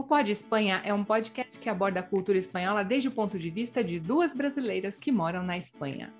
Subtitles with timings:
[0.00, 3.50] O Pod Espanha é um podcast que aborda a cultura espanhola desde o ponto de
[3.50, 6.10] vista de duas brasileiras que moram na Espanha.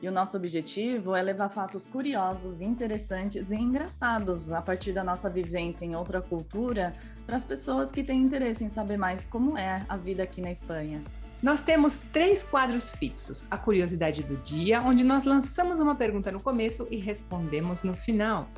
[0.00, 5.28] E o nosso objetivo é levar fatos curiosos, interessantes e engraçados a partir da nossa
[5.28, 6.96] vivência em outra cultura
[7.26, 10.50] para as pessoas que têm interesse em saber mais como é a vida aqui na
[10.50, 11.04] Espanha.
[11.42, 16.42] Nós temos três quadros fixos: a curiosidade do dia, onde nós lançamos uma pergunta no
[16.42, 18.48] começo e respondemos no final.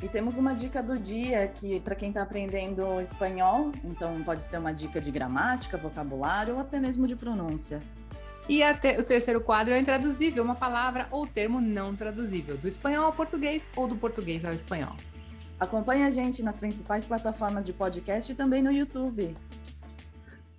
[0.00, 4.58] E temos uma dica do dia que para quem está aprendendo espanhol, então pode ser
[4.58, 7.80] uma dica de gramática, vocabulário ou até mesmo de pronúncia.
[8.48, 13.06] E te o terceiro quadro é intraduzível, uma palavra ou termo não traduzível, do espanhol
[13.06, 14.94] ao português ou do português ao espanhol.
[15.58, 19.34] Acompanhe a gente nas principais plataformas de podcast e também no YouTube.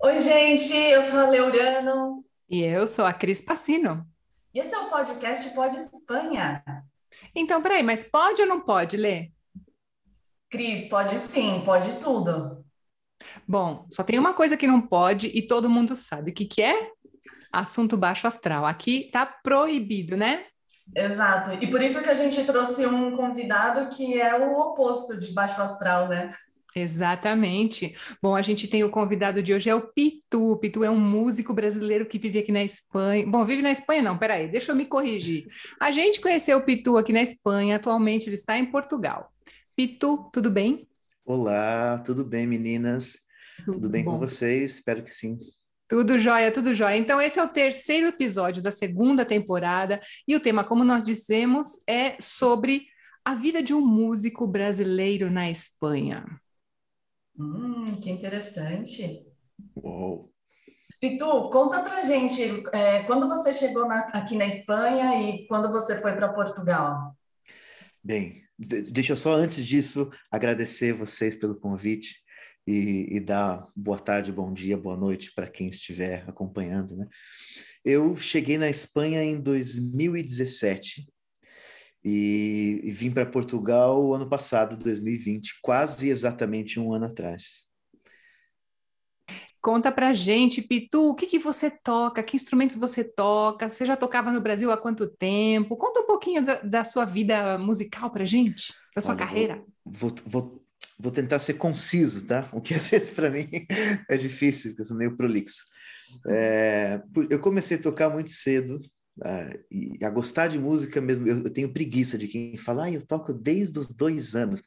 [0.01, 2.25] Oi, gente, eu sou a Leurano.
[2.49, 4.05] E eu sou a Cris Passino.
[4.53, 6.61] E esse é o podcast Pode Espanha.
[7.39, 9.31] Então, peraí, mas pode ou não pode ler?
[10.49, 12.65] Cris, pode sim, pode tudo.
[13.47, 16.31] Bom, só tem uma coisa que não pode e todo mundo sabe.
[16.31, 16.91] O que, que é?
[17.51, 18.65] Assunto baixo astral.
[18.65, 20.45] Aqui tá proibido, né?
[20.93, 21.51] Exato.
[21.63, 25.61] E por isso que a gente trouxe um convidado que é o oposto de baixo
[25.61, 26.29] astral, né?
[26.75, 27.95] Exatamente.
[28.21, 30.51] Bom, a gente tem o convidado de hoje, é o Pitu.
[30.51, 33.25] O Pitu é um músico brasileiro que vive aqui na Espanha.
[33.25, 35.47] Bom, vive na Espanha não, peraí, deixa eu me corrigir.
[35.79, 39.31] A gente conheceu o Pitu aqui na Espanha, atualmente ele está em Portugal.
[39.75, 40.87] Pitu, tudo bem?
[41.25, 43.19] Olá, tudo bem, meninas?
[43.65, 44.13] Tudo, tudo bem bom.
[44.13, 44.75] com vocês?
[44.75, 45.39] Espero que sim.
[45.87, 46.97] Tudo jóia, tudo jóia.
[46.97, 51.81] Então, esse é o terceiro episódio da segunda temporada, e o tema, como nós dissemos,
[51.87, 52.85] é sobre
[53.25, 56.25] a vida de um músico brasileiro na Espanha.
[57.39, 59.25] Hum, que interessante.
[59.75, 60.31] Uou.
[60.99, 65.95] Pitu, conta pra gente, é, quando você chegou na, aqui na Espanha e quando você
[65.95, 67.15] foi para Portugal?
[68.03, 72.15] Bem, deixa eu só antes disso agradecer vocês pelo convite
[72.67, 77.07] e, e dar boa tarde, bom dia, boa noite para quem estiver acompanhando, né?
[77.85, 81.07] Eu cheguei na Espanha em 2017
[82.03, 87.69] e, e vim para Portugal ano passado, 2020, quase exatamente um ano atrás.
[89.61, 93.69] Conta pra gente, Pitu, o que, que você toca, que instrumentos você toca?
[93.69, 95.75] Você já tocava no Brasil há quanto tempo?
[95.75, 99.63] Conta um pouquinho da, da sua vida musical pra gente, da sua Olha, carreira.
[99.85, 100.65] Vou, vou,
[100.97, 102.47] vou, tentar ser conciso, tá?
[102.53, 103.49] O que às vezes para mim
[104.09, 105.63] é difícil, porque eu sou meio prolixo.
[106.29, 108.79] É, eu comecei a tocar muito cedo,
[109.19, 112.91] Uh, e a gostar de música mesmo, eu, eu, tenho preguiça de quem fala, ah,
[112.91, 114.61] eu toco desde os dois anos.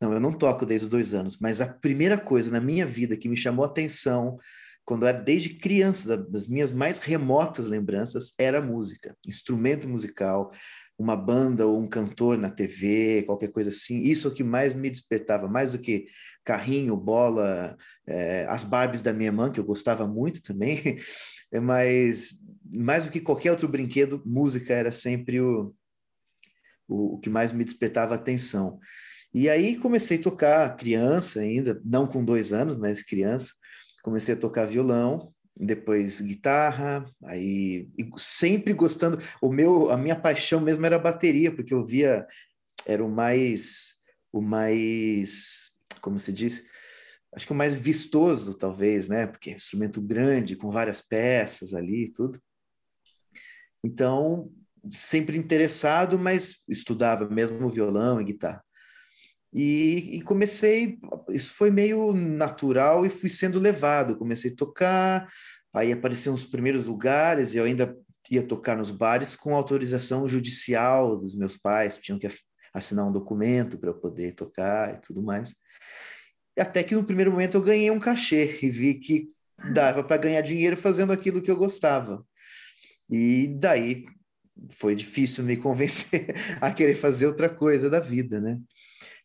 [0.00, 3.16] Não, eu não toco desde os dois anos, mas a primeira coisa na minha vida
[3.16, 4.38] que me chamou atenção,
[4.84, 10.52] quando eu era desde criança, das minhas mais remotas lembranças, era música, instrumento musical,
[10.98, 14.02] uma banda ou um cantor na TV, qualquer coisa assim.
[14.02, 16.06] Isso é o que mais me despertava, mais do que
[16.44, 17.76] carrinho, bola,
[18.06, 20.98] é, as Barbies da minha mãe, que eu gostava muito também,
[21.62, 22.40] mas
[22.70, 25.74] mais do que qualquer outro brinquedo, música era sempre o,
[26.86, 28.78] o, o que mais me despertava atenção.
[29.32, 33.52] E aí comecei a tocar criança ainda, não com dois anos, mas criança.
[34.02, 39.18] Comecei a tocar violão, depois guitarra, aí sempre gostando.
[39.42, 42.26] O meu, a minha paixão mesmo era a bateria, porque eu via
[42.86, 43.96] era o mais,
[44.32, 46.64] o mais, como se diz,
[47.34, 49.26] acho que o mais vistoso talvez, né?
[49.26, 52.40] Porque é um instrumento grande com várias peças ali, tudo.
[53.84, 54.50] Então,
[54.90, 58.62] sempre interessado, mas estudava mesmo violão e guitarra.
[59.52, 60.98] E, e, comecei,
[61.30, 64.18] isso foi meio natural e fui sendo levado.
[64.18, 65.28] Comecei a tocar,
[65.72, 67.96] aí apareciam os primeiros lugares, e eu ainda
[68.30, 72.28] ia tocar nos bares com autorização judicial dos meus pais, tinham que
[72.74, 75.54] assinar um documento para eu poder tocar e tudo mais.
[76.58, 79.28] Até que no primeiro momento eu ganhei um cachê e vi que
[79.72, 82.24] dava para ganhar dinheiro fazendo aquilo que eu gostava.
[83.10, 84.04] E daí
[84.70, 88.58] foi difícil me convencer a querer fazer outra coisa da vida, né?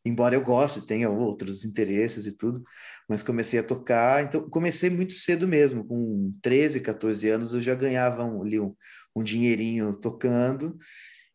[0.06, 2.62] Embora eu goste, tenha outros interesses e tudo,
[3.08, 7.74] mas comecei a tocar, então comecei muito cedo mesmo, com 13, 14 anos eu já
[7.74, 8.76] ganhava um, ali um,
[9.16, 10.78] um dinheirinho tocando,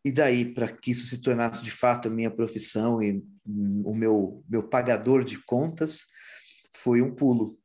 [0.05, 3.23] e daí para que isso se tornasse de fato a minha profissão e
[3.85, 6.05] o meu, meu pagador de contas,
[6.75, 7.59] foi um pulo.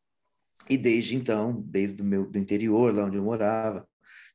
[0.69, 3.85] E desde então, desde o meu do interior, lá onde eu morava,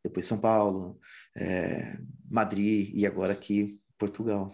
[0.08, 0.99] depois São Paulo,
[1.37, 1.96] é,
[2.31, 4.52] Madrid e agora aqui Portugal.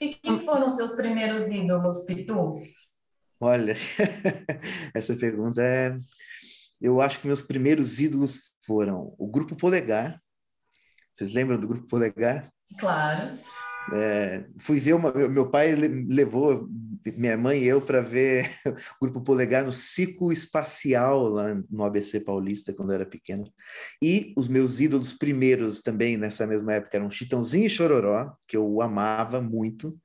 [0.00, 2.60] E quem foram seus primeiros ídolos, Pitu?
[3.40, 3.76] Olha,
[4.94, 5.96] essa pergunta é.
[6.80, 10.20] Eu acho que meus primeiros ídolos foram o Grupo Polegar.
[11.12, 12.52] Vocês lembram do Grupo Polegar?
[12.78, 13.38] Claro.
[13.94, 16.68] É, fui ver uma, meu pai levou
[17.16, 18.50] minha mãe e eu para ver
[19.00, 23.44] o Grupo Polegar no ciclo espacial lá no ABC Paulista, quando eu era pequeno.
[24.02, 28.80] E os meus ídolos primeiros também nessa mesma época eram Chitãozinho e Chororó, que eu
[28.82, 29.98] amava muito.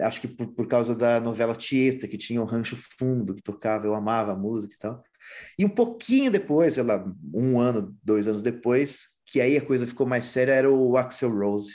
[0.00, 3.86] Acho que por, por causa da novela Tieta, que tinha o Rancho Fundo, que tocava,
[3.86, 5.02] eu amava a música e tal.
[5.58, 9.86] E um pouquinho depois, sei lá, um ano, dois anos depois, que aí a coisa
[9.86, 11.72] ficou mais séria, era o Axel Rose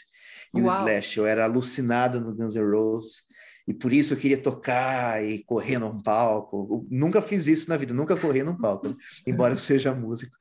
[0.54, 0.70] e Uau.
[0.70, 1.18] o Slash.
[1.18, 3.29] Eu era alucinado no Guns N' Roses
[3.70, 6.68] e por isso eu queria tocar e correr num palco.
[6.72, 10.36] Eu nunca fiz isso na vida, nunca corri num palco, embora eu seja músico.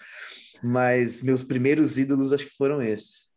[0.64, 3.28] Mas meus primeiros ídolos acho que foram esses.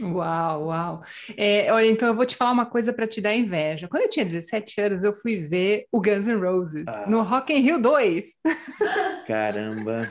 [0.00, 1.02] Uau, uau.
[1.36, 3.88] É, olha, então eu vou te falar uma coisa para te dar inveja.
[3.88, 7.06] Quando eu tinha 17 anos, eu fui ver o Guns N' Roses ah.
[7.08, 8.26] no Rock in Rio 2.
[9.26, 10.08] Caramba.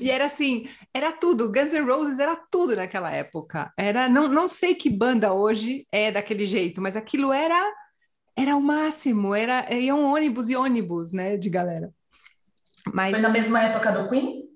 [0.00, 1.52] E era assim, era tudo.
[1.52, 3.70] Guns N' Roses era tudo naquela época.
[3.76, 7.62] Era, não, não sei que banda hoje é daquele jeito, mas aquilo era
[8.38, 9.34] era o máximo.
[9.34, 11.90] Era iam ônibus e ônibus, né, de galera.
[12.92, 14.48] Mas foi na mesma época do Queen?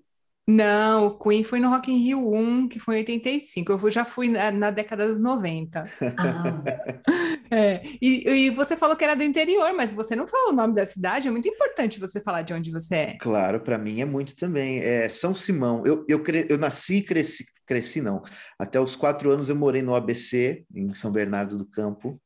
[0.47, 3.73] Não, o Queen foi no Rock in Rio 1, que foi em 85.
[3.73, 5.89] Eu já fui na, na década dos 90.
[6.01, 6.63] Ah.
[7.49, 10.75] é, e, e, você falou que era do interior, mas você não falou o nome
[10.75, 11.29] da cidade.
[11.29, 13.17] É muito importante você falar de onde você é.
[13.19, 14.81] Claro, para mim é muito também.
[14.81, 15.85] É São Simão.
[15.87, 16.47] Eu, eu, cre...
[16.51, 18.21] eu nasci e cresci, cresci, não.
[18.59, 22.21] Até os quatro anos eu morei no ABC, em São Bernardo do Campo.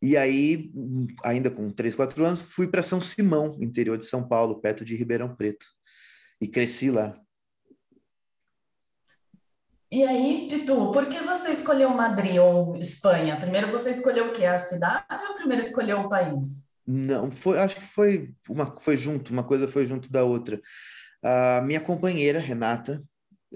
[0.00, 0.70] E aí,
[1.24, 4.96] ainda com três, quatro anos, fui para São Simão, interior de São Paulo, perto de
[4.96, 5.66] Ribeirão Preto.
[6.40, 7.20] E cresci lá.
[9.90, 13.40] E aí, Pitu, por que você escolheu Madrid ou Espanha?
[13.40, 14.44] Primeiro você escolheu o quê?
[14.44, 16.68] A cidade ou primeiro escolheu o país?
[16.86, 20.60] Não, foi, acho que foi uma foi junto, uma coisa foi junto da outra.
[21.22, 23.02] A minha companheira, Renata,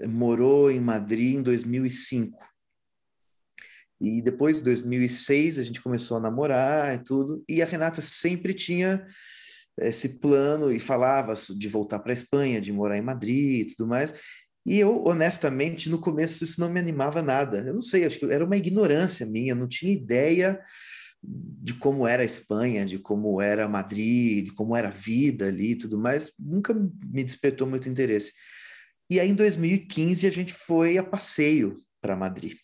[0.07, 2.37] morou em Madrid em 2005.
[4.03, 7.41] E depois, em 2006, a gente começou a namorar e tudo.
[7.47, 9.07] E a Renata sempre tinha
[9.79, 13.87] esse plano e falava de voltar para a Espanha, de morar em Madrid e tudo
[13.87, 14.13] mais.
[14.65, 17.59] E eu, honestamente, no começo isso não me animava nada.
[17.59, 20.59] Eu não sei, acho que era uma ignorância minha, não tinha ideia
[21.23, 25.71] de como era a Espanha, de como era Madrid, de como era a vida ali
[25.71, 26.33] e tudo mais.
[26.37, 28.33] Nunca me despertou muito interesse.
[29.09, 32.57] E aí, em 2015, a gente foi a passeio para Madrid.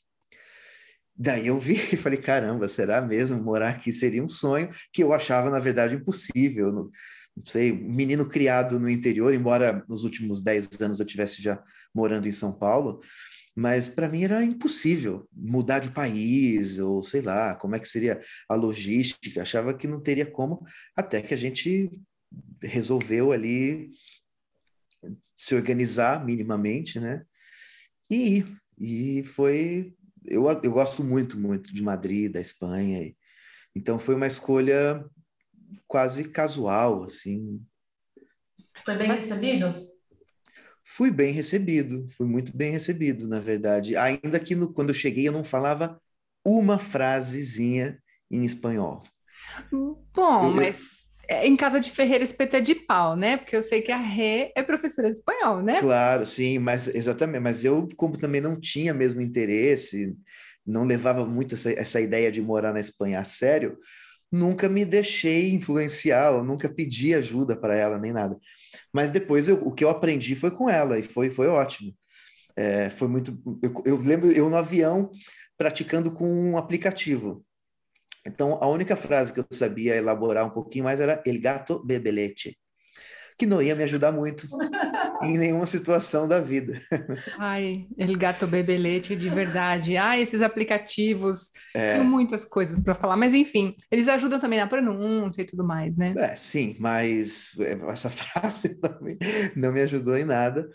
[1.22, 5.12] Daí eu vi e falei, caramba, será mesmo morar aqui seria um sonho que eu
[5.12, 6.72] achava, na verdade, impossível.
[6.72, 6.90] Não,
[7.36, 11.62] não sei, menino criado no interior, embora nos últimos 10 anos eu tivesse já
[11.94, 13.02] morando em São Paulo,
[13.56, 18.22] mas para mim era impossível mudar de país, ou sei lá, como é que seria
[18.48, 20.64] a logística, achava que não teria como,
[20.96, 21.90] até que a gente
[22.64, 23.90] resolveu ali
[25.36, 27.24] se organizar minimamente, né?
[28.10, 28.46] E,
[28.78, 29.94] e foi.
[30.26, 33.16] Eu, eu gosto muito, muito de Madrid, da Espanha, e,
[33.76, 35.06] então foi uma escolha
[35.88, 37.62] quase casual, assim.
[38.84, 39.90] Foi bem recebido?
[40.84, 43.96] Fui bem recebido, fui muito bem recebido, na verdade.
[43.96, 46.02] Ainda que no, quando eu cheguei eu não falava
[46.46, 49.04] uma frasezinha em espanhol.
[49.72, 53.38] Bom, eu, mas em casa de Ferreira espeta de pau, né?
[53.38, 55.80] Porque eu sei que a Rê é professora de espanhol, né?
[55.80, 57.42] Claro, sim, mas exatamente.
[57.42, 60.16] Mas eu, como também não tinha mesmo interesse,
[60.66, 63.78] não levava muito essa, essa ideia de morar na Espanha a sério,
[64.32, 68.38] nunca me deixei influenciar, eu nunca pedi ajuda para ela nem nada.
[68.94, 71.94] Mas depois eu, o que eu aprendi foi com ela e foi, foi ótimo.
[72.56, 73.42] É, foi muito.
[73.64, 75.12] Eu, eu, lembro eu no avião
[75.58, 77.46] praticando com um aplicativo.
[78.26, 82.58] Então a única frase que eu sabia elaborar um pouquinho mais era El gato bebelete,
[83.38, 84.48] que não ia me ajudar muito
[85.24, 86.80] em nenhuma situação da vida.
[87.38, 89.98] Ai, El Gato Bebelete, de verdade.
[89.98, 91.98] Ah, esses aplicativos, é.
[91.98, 95.98] tem muitas coisas para falar, mas enfim, eles ajudam também na pronúncia e tudo mais,
[95.98, 96.14] né?
[96.18, 99.18] É, sim, mas é, essa frase não me,
[99.56, 100.70] não me ajudou em nada.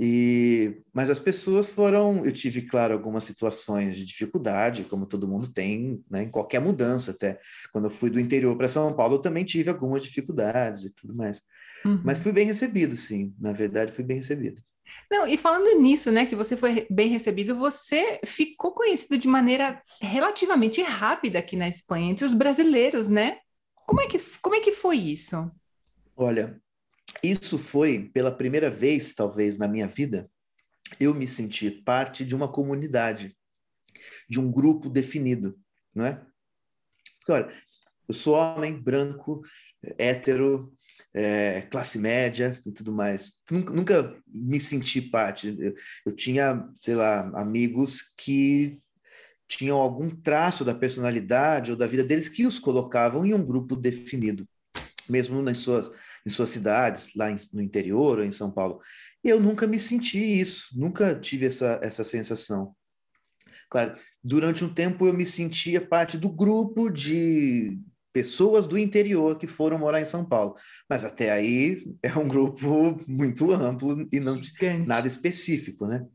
[0.00, 5.52] E, mas as pessoas foram, eu tive, claro, algumas situações de dificuldade, como todo mundo
[5.52, 7.38] tem, né, em qualquer mudança, até
[7.72, 11.14] quando eu fui do interior para São Paulo, eu também tive algumas dificuldades e tudo
[11.14, 11.42] mais.
[11.84, 12.00] Uhum.
[12.04, 13.34] Mas fui bem recebido, sim.
[13.38, 14.62] Na verdade, fui bem recebido.
[15.10, 19.82] Não, e falando nisso, né, que você foi bem recebido, você ficou conhecido de maneira
[20.00, 23.38] relativamente rápida aqui na Espanha, entre os brasileiros, né?
[23.86, 25.50] Como é que, como é que foi isso?
[26.16, 26.61] Olha,
[27.22, 30.30] isso foi pela primeira vez, talvez, na minha vida,
[30.98, 33.36] eu me senti parte de uma comunidade,
[34.28, 35.58] de um grupo definido,
[35.94, 36.24] não é?
[37.18, 37.52] Porque, olha,
[38.08, 39.42] eu sou homem, branco,
[39.96, 40.72] hétero,
[41.14, 43.42] é, classe média e tudo mais.
[43.50, 45.54] Nunca, nunca me senti parte.
[45.58, 45.74] Eu,
[46.06, 48.80] eu, tinha, sei lá, amigos que
[49.46, 53.76] tinham algum traço da personalidade ou da vida deles que os colocavam em um grupo
[53.76, 54.48] definido,
[55.08, 55.90] mesmo nas suas,
[56.26, 58.80] em suas cidades, lá em, no interior ou em São Paulo.
[59.22, 62.74] Eu nunca me senti isso, nunca tive essa, essa sensação.
[63.70, 67.78] Claro, durante um tempo eu me sentia parte do grupo de
[68.12, 70.56] pessoas do interior que foram morar em São Paulo.
[70.88, 74.86] Mas até aí é um grupo muito amplo e não Gigante.
[74.86, 76.06] nada específico, né?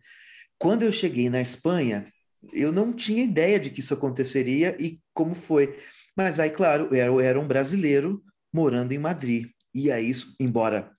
[0.59, 2.11] Quando eu cheguei na Espanha,
[2.53, 5.77] eu não tinha ideia de que isso aconteceria e como foi.
[6.15, 8.23] Mas aí, claro, eu era um brasileiro
[8.53, 9.47] morando em Madrid.
[9.77, 10.91] E aí, embora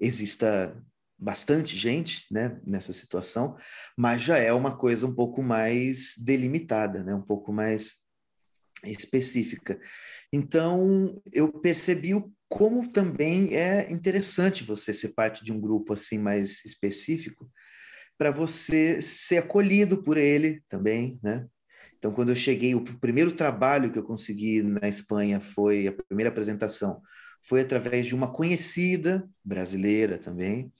[0.00, 0.76] exista
[1.16, 3.56] bastante gente né, nessa situação,
[3.96, 7.92] mas já é uma coisa um pouco mais delimitada, né, um pouco mais
[8.84, 9.80] específica.
[10.32, 16.18] Então, eu percebi o como também é interessante você ser parte de um grupo assim
[16.18, 17.48] mais específico,
[18.18, 21.46] para você ser acolhido por ele também, né?
[21.96, 26.30] Então, quando eu cheguei, o primeiro trabalho que eu consegui na Espanha foi a primeira
[26.30, 27.00] apresentação,
[27.44, 30.72] foi através de uma conhecida brasileira também.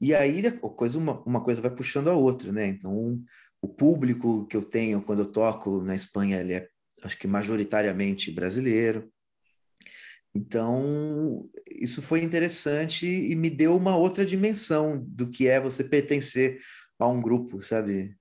[0.00, 2.66] E aí a coisa, uma, uma coisa vai puxando a outra, né?
[2.66, 3.22] Então,
[3.60, 6.68] o público que eu tenho quando eu toco na Espanha, ele é,
[7.04, 9.08] acho que majoritariamente brasileiro.
[10.34, 16.58] Então, isso foi interessante e me deu uma outra dimensão do que é você pertencer
[16.98, 18.16] a um grupo, sabe?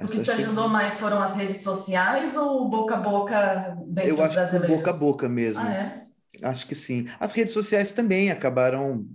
[0.00, 0.72] O que te ajudou que...
[0.72, 4.68] mais foram as redes sociais ou boca a boca dentro Eu acho brasileiros?
[4.70, 5.62] que boca a boca mesmo.
[5.62, 6.07] Ah, é?
[6.42, 7.06] Acho que sim.
[7.18, 9.06] As redes sociais também acabaram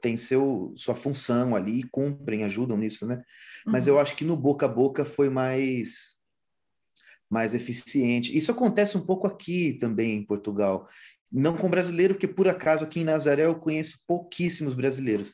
[0.00, 3.22] tem seu sua função ali, cumprem, ajudam nisso, né?
[3.66, 3.94] Mas uhum.
[3.94, 6.14] eu acho que no boca a boca foi mais
[7.28, 8.36] mais eficiente.
[8.36, 10.88] Isso acontece um pouco aqui também em Portugal.
[11.32, 15.32] Não com brasileiro, porque por acaso aqui em Nazaré eu conheço pouquíssimos brasileiros,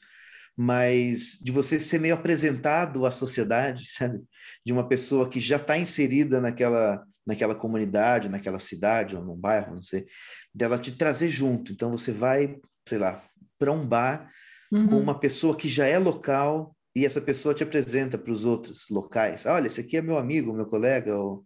[0.57, 4.21] mas de você ser meio apresentado à sociedade, sabe?
[4.65, 9.75] De uma pessoa que já está inserida naquela, naquela comunidade, naquela cidade ou num bairro,
[9.75, 10.07] não sei,
[10.55, 11.73] dela te trazer junto.
[11.73, 12.57] Então você vai,
[12.89, 13.23] sei lá,
[13.59, 14.31] para um bar
[14.73, 14.89] uhum.
[14.89, 18.87] com uma pessoa que já é local e essa pessoa te apresenta para os outros
[18.91, 19.47] locais.
[19.47, 21.45] Olha, esse aqui é meu amigo, meu colega, ou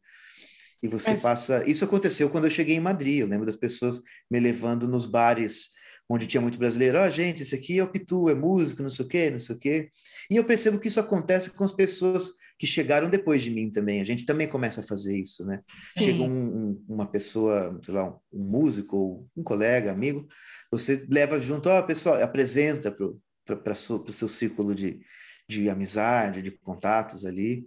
[0.84, 1.22] e você Mas...
[1.22, 1.64] passa.
[1.66, 3.20] Isso aconteceu quando eu cheguei em Madrid.
[3.20, 5.70] Eu lembro das pessoas me levando nos bares
[6.06, 6.98] onde tinha muito brasileiro.
[6.98, 9.38] Ó, oh, gente, esse aqui é o Pitu, é músico, não sei o quê, não
[9.38, 9.90] sei o quê.
[10.30, 14.00] E eu percebo que isso acontece com as pessoas que chegaram depois de mim também.
[14.00, 15.60] A gente também começa a fazer isso, né?
[15.82, 16.04] Sim.
[16.04, 20.26] Chega um, um, uma pessoa, sei lá, um, um músico, um colega, amigo,
[20.70, 25.00] você leva junto, ó, oh, pessoal, apresenta para o seu círculo de,
[25.48, 27.66] de amizade, de contatos ali.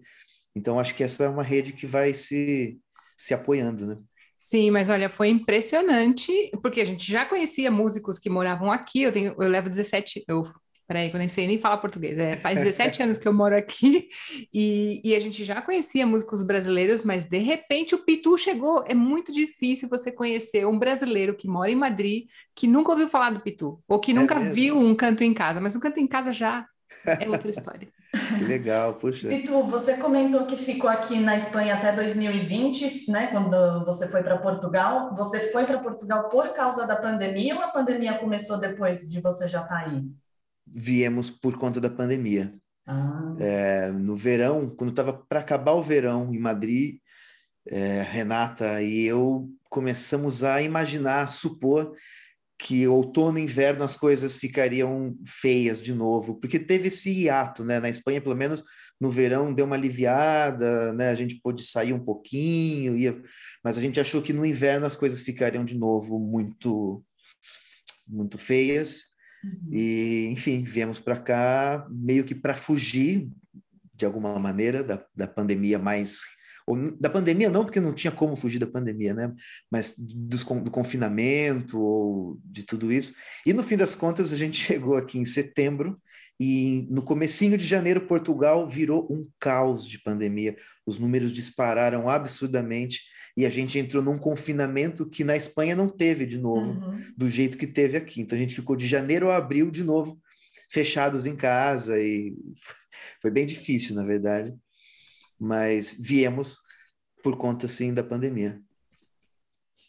[0.55, 2.79] Então, acho que essa é uma rede que vai se
[3.17, 3.97] se apoiando, né?
[4.37, 9.11] Sim, mas olha, foi impressionante, porque a gente já conhecia músicos que moravam aqui, eu
[9.11, 10.43] tenho, eu levo 17, eu,
[10.87, 13.55] peraí, que eu nem sei nem falar português, é, faz 17 anos que eu moro
[13.55, 14.07] aqui,
[14.53, 18.93] e, e a gente já conhecia músicos brasileiros, mas de repente o Pitu chegou, é
[18.93, 23.41] muito difícil você conhecer um brasileiro que mora em Madrid, que nunca ouviu falar do
[23.41, 26.07] Pitu, ou que é nunca é viu um canto em casa, mas um canto em
[26.07, 26.65] casa já
[27.05, 27.87] é outra história.
[28.37, 29.31] Que legal, puxa.
[29.31, 33.27] E tu, você comentou que ficou aqui na Espanha até 2020, né?
[33.27, 35.13] Quando você foi para Portugal.
[35.15, 39.47] Você foi para Portugal por causa da pandemia ou a pandemia começou depois de você
[39.47, 40.03] já estar tá aí?
[40.73, 42.53] Viemos por conta da pandemia.
[42.85, 43.35] Ah.
[43.39, 46.97] É, no verão, quando estava para acabar o verão em Madrid,
[47.67, 51.93] é, Renata e eu começamos a imaginar, supor
[52.57, 57.79] que outono e inverno as coisas ficariam feias de novo, porque teve esse hiato, né?
[57.79, 58.63] Na Espanha, pelo menos
[58.99, 61.09] no verão deu uma aliviada, né?
[61.09, 63.21] A gente pôde sair um pouquinho, ia...
[63.63, 67.03] mas a gente achou que no inverno as coisas ficariam de novo muito
[68.07, 69.16] muito feias.
[69.43, 69.69] Uhum.
[69.71, 73.29] E, enfim, viemos para cá meio que para fugir
[73.93, 76.21] de alguma maneira da, da pandemia mais
[76.67, 79.33] ou da pandemia não, porque não tinha como fugir da pandemia, né?
[79.71, 83.15] Mas do confinamento ou de tudo isso.
[83.45, 85.97] E no fim das contas a gente chegou aqui em setembro
[86.37, 90.57] e no comecinho de janeiro Portugal virou um caos de pandemia.
[90.85, 93.01] Os números dispararam absurdamente
[93.37, 97.01] e a gente entrou num confinamento que na Espanha não teve de novo, uhum.
[97.15, 98.19] do jeito que teve aqui.
[98.19, 100.19] Então a gente ficou de janeiro a abril de novo
[100.69, 102.35] fechados em casa e
[103.21, 104.53] foi bem difícil, na verdade
[105.39, 106.61] mas viemos
[107.23, 108.59] por conta, sim, da pandemia.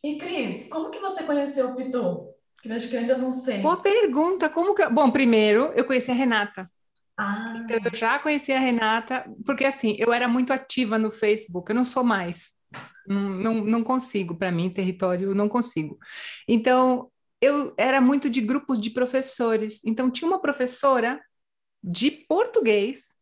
[0.03, 2.29] E, Cris, como que você conheceu o Pitu?
[2.63, 3.59] Que acho que eu ainda não sei.
[3.59, 4.49] Boa pergunta.
[4.49, 4.87] Como que...
[4.89, 6.71] Bom, primeiro, eu conheci a Renata.
[7.17, 7.55] Ah.
[7.65, 11.77] Então, eu já conheci a Renata, porque assim, eu era muito ativa no Facebook, eu
[11.77, 12.53] não sou mais.
[13.07, 15.99] Não, não, não consigo, para mim, território, não consigo.
[16.47, 17.11] Então,
[17.41, 19.81] eu era muito de grupos de professores.
[19.85, 21.21] Então, tinha uma professora
[21.83, 23.17] de português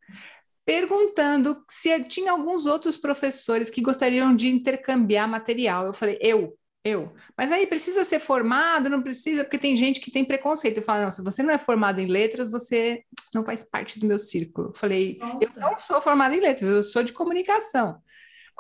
[0.64, 5.86] perguntando se tinha alguns outros professores que gostariam de intercambiar material.
[5.86, 7.12] Eu falei, eu, eu.
[7.36, 10.78] Mas aí precisa ser formado, não precisa, porque tem gente que tem preconceito.
[10.78, 14.06] Eu falo, não, se você não é formado em letras, você não faz parte do
[14.06, 14.68] meu círculo.
[14.70, 15.38] Eu falei, Nossa.
[15.40, 18.00] eu não sou formada em letras, eu sou de comunicação.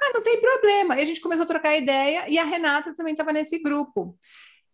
[0.00, 0.98] Ah, não tem problema.
[0.98, 4.16] E a gente começou a trocar ideia e a Renata também estava nesse grupo.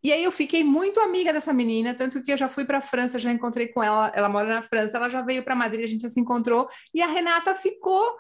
[0.02, 2.80] E aí eu fiquei muito amiga dessa menina, tanto que eu já fui para a
[2.80, 5.86] França, já encontrei com ela, ela mora na França, ela já veio para Madrid, a
[5.86, 8.16] gente já se encontrou, e a Renata ficou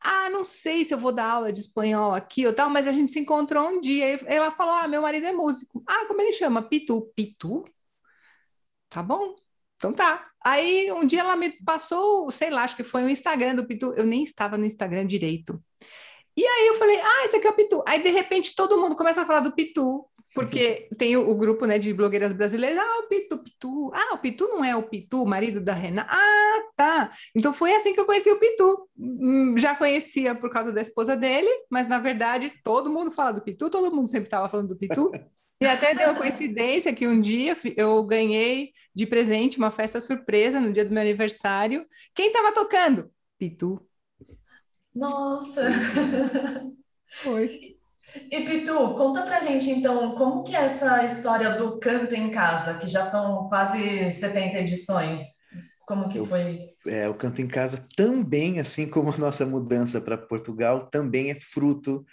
[0.00, 2.92] ah, não sei se eu vou dar aula de espanhol aqui ou tal, mas a
[2.92, 4.14] gente se encontrou um dia.
[4.14, 5.82] E ela falou: Ah, meu marido é músico.
[5.86, 6.62] Ah, como ele chama?
[6.62, 7.12] Pitu.
[7.16, 7.64] Pitu?
[8.88, 9.36] Tá bom.
[9.76, 10.28] Então tá.
[10.44, 13.92] Aí um dia ela me passou, sei lá, acho que foi o Instagram do Pitu.
[13.96, 15.62] Eu nem estava no Instagram direito.
[16.38, 17.82] E aí eu falei, ah, esse aqui é o Pitu.
[17.84, 21.66] Aí de repente todo mundo começa a falar do Pitu, porque tem o, o, grupo
[21.66, 22.78] né, de blogueiras brasileiras.
[22.78, 23.90] Ah, o Pitu, Pitu.
[23.92, 26.08] Ah, o Pitu não é o Pitu, marido da Renata.
[26.12, 27.12] Ah, tá.
[27.34, 28.88] Então foi assim que eu conheci o Pitu.
[28.96, 33.42] Hum, já conhecia por causa da esposa dele, mas na verdade todo mundo fala do
[33.42, 35.10] Pitu, todo mundo sempre estava falando do Pitu.
[35.60, 40.72] E até deu coincidência que um dia eu ganhei de presente uma festa surpresa no
[40.72, 41.84] dia do meu aniversário.
[42.14, 43.10] Quem estava tocando?
[43.36, 43.87] Pitu.
[44.94, 45.68] Nossa!
[47.22, 47.76] Foi.
[48.30, 52.78] E Pitu, conta pra gente então, como que é essa história do canto em casa,
[52.78, 55.22] que já são quase 70 edições?
[55.86, 56.60] Como que foi?
[56.86, 61.40] É, o Canto em Casa também, assim como a nossa mudança para Portugal, também é
[61.40, 62.04] fruto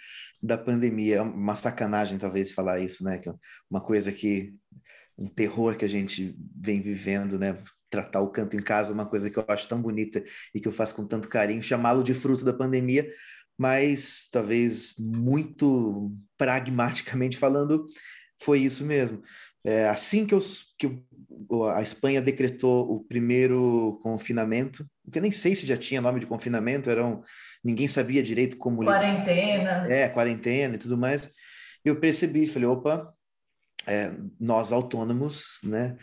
[0.42, 1.16] da pandemia.
[1.16, 3.18] É uma sacanagem, talvez, falar isso, né?
[3.18, 3.34] Que é
[3.70, 4.54] uma coisa que...
[5.18, 7.54] um terror que a gente vem vivendo, né?
[7.90, 10.22] Tratar o Canto em Casa, uma coisa que eu acho tão bonita
[10.54, 13.08] e que eu faço com tanto carinho, chamá-lo de fruto da pandemia,
[13.58, 17.88] mas talvez muito pragmaticamente falando,
[18.38, 19.22] foi isso mesmo.
[19.64, 20.38] É, assim que, eu,
[20.78, 26.00] que eu, a Espanha decretou o primeiro confinamento, que eu nem sei se já tinha
[26.00, 27.22] nome de confinamento, eram,
[27.64, 28.84] ninguém sabia direito como...
[28.84, 29.86] Quarentena.
[29.92, 31.32] É, quarentena e tudo mais.
[31.84, 33.12] Eu percebi, falei, opa,
[33.86, 35.96] é, nós autônomos, né,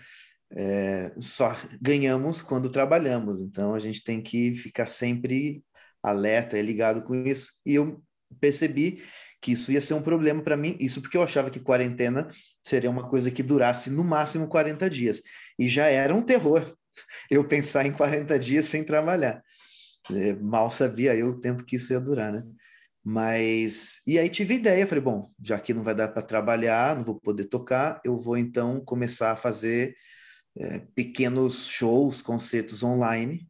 [0.56, 5.64] é, só ganhamos quando trabalhamos, então a gente tem que ficar sempre
[6.02, 7.54] alerta, é ligado com isso.
[7.66, 8.04] E eu
[8.40, 9.04] percebi
[9.42, 12.28] que isso ia ser um problema para mim, isso porque eu achava que quarentena
[12.62, 15.22] seria uma coisa que durasse no máximo 40 dias.
[15.58, 16.76] E já era um terror
[17.32, 19.42] eu pensar em 40 dias sem trabalhar.
[20.12, 22.44] É, mal sabia eu o tempo que isso ia durar, né?
[23.04, 27.04] Mas e aí tive ideia, falei, bom, já que não vai dar para trabalhar, não
[27.04, 29.96] vou poder tocar, eu vou então começar a fazer
[30.58, 33.48] é, pequenos shows, concertos online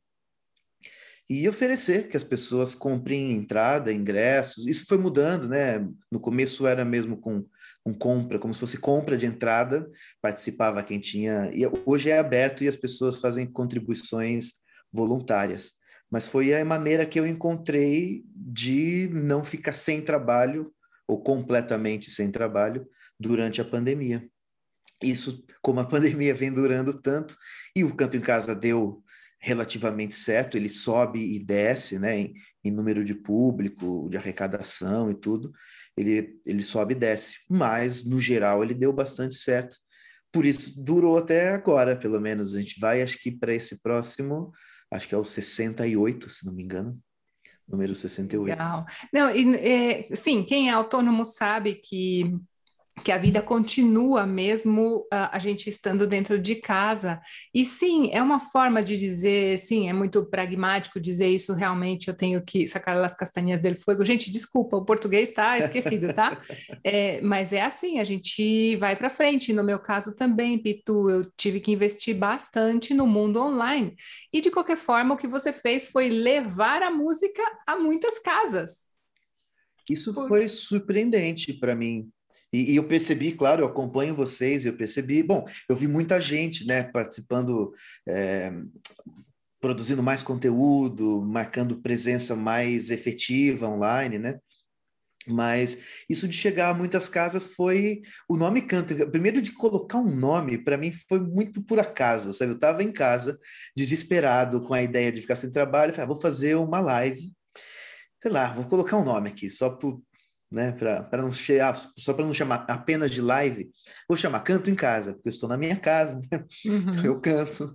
[1.30, 4.68] e oferecer que as pessoas comprem entrada, ingressos.
[4.68, 5.80] Isso foi mudando, né?
[6.12, 7.46] No começo era mesmo com,
[7.84, 9.90] com compra, como se fosse compra de entrada,
[10.22, 11.50] participava quem tinha.
[11.54, 14.62] E hoje é aberto e as pessoas fazem contribuições
[14.92, 15.74] voluntárias.
[16.12, 20.72] Mas foi a maneira que eu encontrei de não ficar sem trabalho
[21.08, 22.88] ou completamente sem trabalho
[23.20, 24.28] durante a pandemia.
[25.04, 27.38] Isso, como a pandemia vem durando tanto,
[27.76, 29.04] e o Canto em Casa deu
[29.40, 35.16] relativamente certo, ele sobe e desce, né, em, em, número de público, de arrecadação e
[35.16, 35.52] tudo,
[35.98, 39.76] ele, ele sobe e desce, mas no geral ele deu bastante certo,
[40.32, 44.54] por isso durou até agora, pelo menos, a gente vai, acho que para esse próximo,
[44.90, 46.98] acho que é o 68, se não me engano,
[47.68, 48.50] número 68.
[48.50, 48.86] Legal.
[49.14, 52.34] Não, e, é, sim, quem é autônomo sabe que
[53.02, 57.20] que a vida continua mesmo uh, a gente estando dentro de casa.
[57.54, 62.14] E sim, é uma forma de dizer, sim, é muito pragmático dizer isso, realmente eu
[62.14, 64.06] tenho que sacar as castanhas dele fogo.
[64.06, 66.40] Gente, desculpa, o português está esquecido, tá?
[66.84, 69.54] é, mas é assim, a gente vai para frente.
[69.54, 73.96] No meu caso também, Pitu, eu tive que investir bastante no mundo online.
[74.32, 78.88] E de qualquer forma, o que você fez foi levar a música a muitas casas.
[79.90, 80.28] Isso Por...
[80.28, 82.10] foi surpreendente para mim,
[82.54, 86.66] e, e, eu percebi, claro, eu acompanho vocês, eu percebi, bom, eu vi muita gente,
[86.66, 87.74] né, participando,
[88.08, 88.52] é,
[89.60, 94.40] produzindo mais conteúdo, marcando presença mais efetiva online, né?
[95.26, 98.94] Mas isso de chegar a muitas casas foi o nome canto.
[99.10, 102.52] Primeiro de colocar um nome, para mim foi muito por acaso, sabe?
[102.52, 103.40] Eu estava em casa,
[103.76, 107.32] desesperado com a ideia de ficar sem trabalho, falei, ah, vou fazer uma live
[108.24, 110.02] sei lá, vou colocar um nome aqui, só por,
[110.54, 110.72] né?
[110.72, 113.72] Para não chegar, só para não chamar apenas de live,
[114.08, 116.46] vou chamar canto em casa, porque eu estou na minha casa, né?
[116.66, 117.04] uhum.
[117.04, 117.74] eu canto,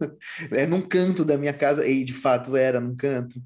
[0.53, 3.43] é num canto da minha casa, e de fato era num canto.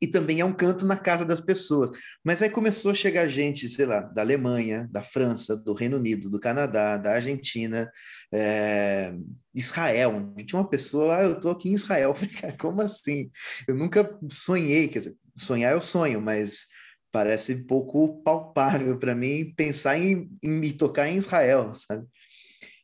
[0.00, 1.90] e também é um canto na casa das pessoas.
[2.22, 6.30] Mas aí começou a chegar gente, sei lá, da Alemanha, da França, do Reino Unido,
[6.30, 7.90] do Canadá, da Argentina,
[8.32, 9.12] é,
[9.52, 10.32] Israel.
[10.46, 12.14] Tinha uma pessoa, ah, eu estou aqui em Israel.
[12.14, 13.28] Falei, como assim?
[13.66, 16.68] Eu nunca sonhei, quer dizer, sonhar eu sonho, mas
[17.10, 22.06] parece pouco palpável para mim pensar em, em, me tocar em Israel, sabe?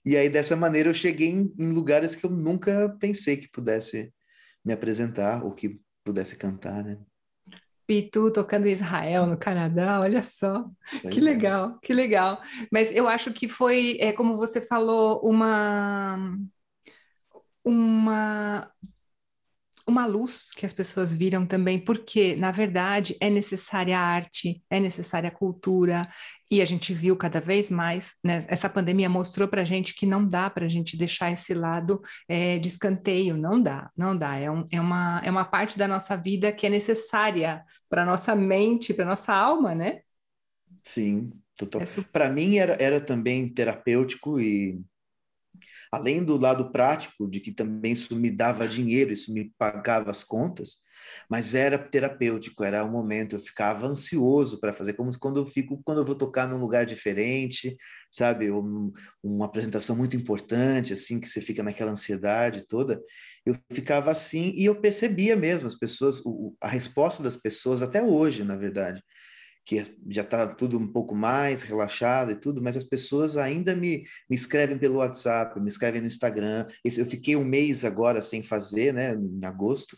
[0.04, 4.12] E aí, dessa maneira, eu cheguei em, em lugares que eu nunca pensei que pudesse
[4.64, 6.98] me apresentar ou que pudesse cantar, né?
[7.86, 10.70] Pitu tocando em Israel, no Canadá, olha só,
[11.02, 11.22] pois que é.
[11.22, 12.40] legal, que legal.
[12.72, 16.38] Mas eu acho que foi, é, como você falou, uma,
[17.62, 18.70] uma
[19.86, 24.80] uma luz que as pessoas viram também, porque, na verdade, é necessária a arte, é
[24.80, 26.08] necessária a cultura,
[26.50, 30.06] e a gente viu cada vez mais, né, essa pandemia mostrou para a gente que
[30.06, 34.36] não dá para a gente deixar esse lado é, de escanteio, não dá, não dá,
[34.36, 38.34] é, um, é, uma, é uma parte da nossa vida que é necessária para nossa
[38.34, 40.00] mente, para nossa alma, né?
[40.82, 41.82] Sim, total.
[41.82, 44.80] É para mim era, era também terapêutico e
[45.92, 50.22] além do lado prático, de que também isso me dava dinheiro, isso me pagava as
[50.22, 50.84] contas,
[51.28, 55.80] mas era terapêutico, era um momento, eu ficava ansioso para fazer, como quando eu fico,
[55.84, 57.76] quando eu vou tocar num lugar diferente,
[58.10, 63.00] sabe, um, uma apresentação muito importante, assim, que você fica naquela ansiedade toda,
[63.44, 68.02] eu ficava assim e eu percebia mesmo as pessoas, o, a resposta das pessoas, até
[68.02, 69.02] hoje, na verdade,
[69.64, 74.04] que já está tudo um pouco mais relaxado e tudo, mas as pessoas ainda me,
[74.28, 76.66] me escrevem pelo WhatsApp, me escrevem no Instagram.
[76.84, 79.96] Esse, eu fiquei um mês agora sem fazer, né, em agosto,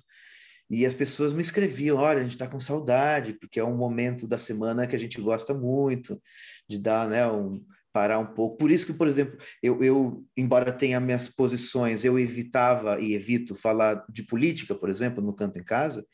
[0.69, 4.27] e as pessoas me escreviam: olha, a gente está com saudade, porque é um momento
[4.27, 6.21] da semana que a gente gosta muito
[6.69, 8.57] de dar, né, um, parar um pouco.
[8.59, 13.55] Por isso que, por exemplo, eu, eu, embora tenha minhas posições, eu evitava e evito
[13.55, 16.05] falar de política, por exemplo, no Canto em Casa,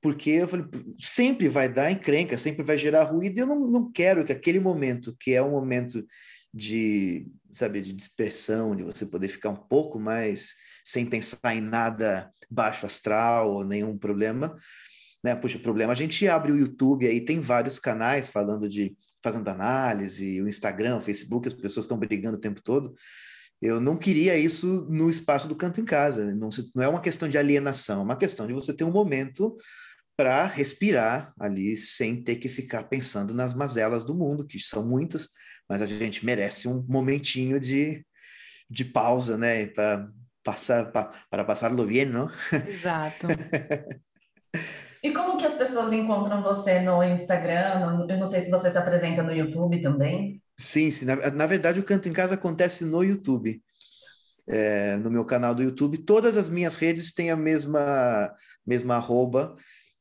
[0.00, 0.66] porque eu falei,
[0.98, 4.60] sempre vai dar encrenca, sempre vai gerar ruído, e eu não, não quero que aquele
[4.60, 6.04] momento, que é um momento
[6.52, 10.54] de, sabe, de dispersão, de você poder ficar um pouco mais
[10.84, 14.56] sem pensar em nada baixo astral ou nenhum problema,
[15.22, 15.34] né?
[15.34, 20.40] Puxa, problema, a gente abre o YouTube aí, tem vários canais falando de, fazendo análise,
[20.40, 22.94] o Instagram, o Facebook, as pessoas estão brigando o tempo todo,
[23.60, 26.34] eu não queria isso no espaço do canto em casa.
[26.34, 29.56] Não, não, é uma questão de alienação, é uma questão de você ter um momento
[30.16, 35.28] para respirar ali sem ter que ficar pensando nas mazelas do mundo, que são muitas,
[35.68, 38.04] mas a gente merece um momentinho de,
[38.68, 40.08] de pausa, né, para
[40.42, 40.90] passar
[41.28, 42.30] para passar-lo bem, não?
[42.66, 43.26] Exato.
[45.02, 48.06] e como que as pessoas encontram você no Instagram?
[48.08, 50.40] Eu não sei se você se apresenta no YouTube também.
[50.56, 51.04] Sim, sim.
[51.04, 53.60] Na, na verdade, o Canto em Casa acontece no YouTube.
[54.48, 58.32] É, no meu canal do YouTube, todas as minhas redes têm a mesma
[58.64, 59.56] mesma arroba,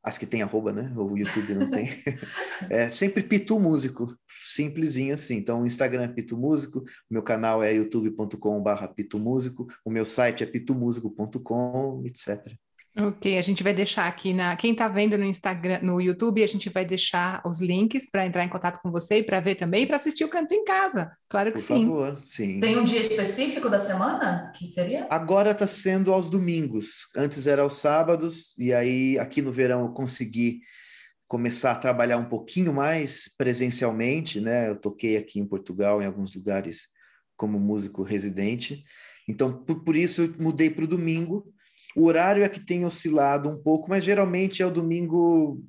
[0.06, 0.94] as que tem arroba, né?
[0.96, 1.90] O YouTube não tem.
[2.70, 5.36] é sempre Pitu Músico, simplesinho assim.
[5.36, 10.44] Então, o Instagram é Pitu Músico, meu canal é youtube.com/barra Pitu Músico, o meu site
[10.44, 12.56] é pitumusico.com, etc.
[12.98, 14.56] Ok, a gente vai deixar aqui na.
[14.56, 18.46] Quem está vendo no Instagram, no YouTube, a gente vai deixar os links para entrar
[18.46, 21.12] em contato com você e para ver também e para assistir o canto em casa.
[21.28, 21.88] Claro que Por sim.
[21.88, 22.60] Por favor, sim.
[22.62, 25.08] Tem um dia específico da semana que seria?
[25.10, 27.10] Agora está sendo aos domingos.
[27.18, 30.62] Antes era aos sábados, e aí aqui no verão eu consegui
[31.28, 34.70] começar a trabalhar um pouquinho mais presencialmente, né?
[34.70, 36.88] Eu toquei aqui em Portugal, em alguns lugares,
[37.36, 38.86] como músico residente.
[39.28, 41.54] Então, por, por isso, eu mudei para o domingo
[41.96, 45.64] o horário é que tem oscilado um pouco, mas geralmente é o domingo,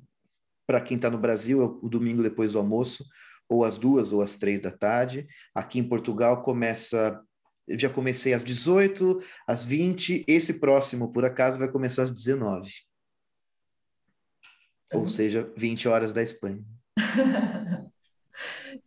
[0.67, 3.05] para quem está no Brasil, é o domingo depois do almoço,
[3.47, 5.25] ou às duas ou às três da tarde.
[5.55, 7.21] Aqui em Portugal começa.
[7.65, 10.25] Eu já comecei às 18, às 20.
[10.27, 12.71] Esse próximo, por acaso, vai começar às 19.
[14.93, 15.07] Ou uhum.
[15.07, 16.63] seja, 20 horas da Espanha.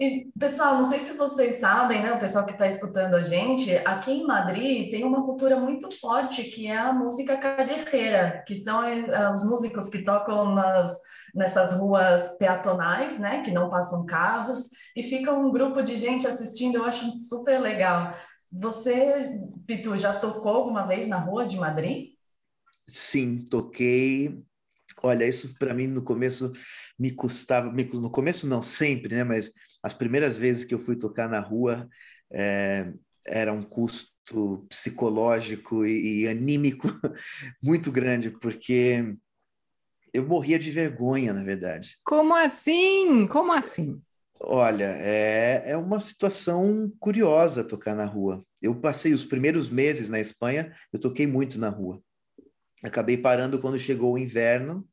[0.01, 2.15] E, pessoal, não sei se vocês sabem, né?
[2.15, 6.43] O pessoal que está escutando a gente, aqui em Madrid tem uma cultura muito forte
[6.45, 10.99] que é a música callejera, que são uh, os músicos que tocam nas,
[11.35, 13.43] nessas ruas peatonais, né?
[13.43, 18.15] Que não passam carros, e fica um grupo de gente assistindo, eu acho super legal.
[18.51, 19.21] Você,
[19.67, 22.15] Pitu, já tocou alguma vez na rua de Madrid?
[22.89, 24.43] Sim, toquei.
[25.03, 26.55] Olha, isso para mim no começo
[26.99, 29.25] me custava, no começo não sempre, né?
[29.25, 31.89] Mas as primeiras vezes que eu fui tocar na rua
[32.33, 32.93] é,
[33.27, 36.89] era um custo psicológico e, e anímico
[37.63, 39.17] muito grande, porque
[40.13, 41.99] eu morria de vergonha, na verdade.
[42.05, 43.27] Como assim?
[43.27, 44.03] Como assim?
[44.43, 48.43] Olha, é, é uma situação curiosa tocar na rua.
[48.63, 52.03] Eu passei os primeiros meses na Espanha, eu toquei muito na rua.
[52.83, 54.89] Acabei parando quando chegou o inverno,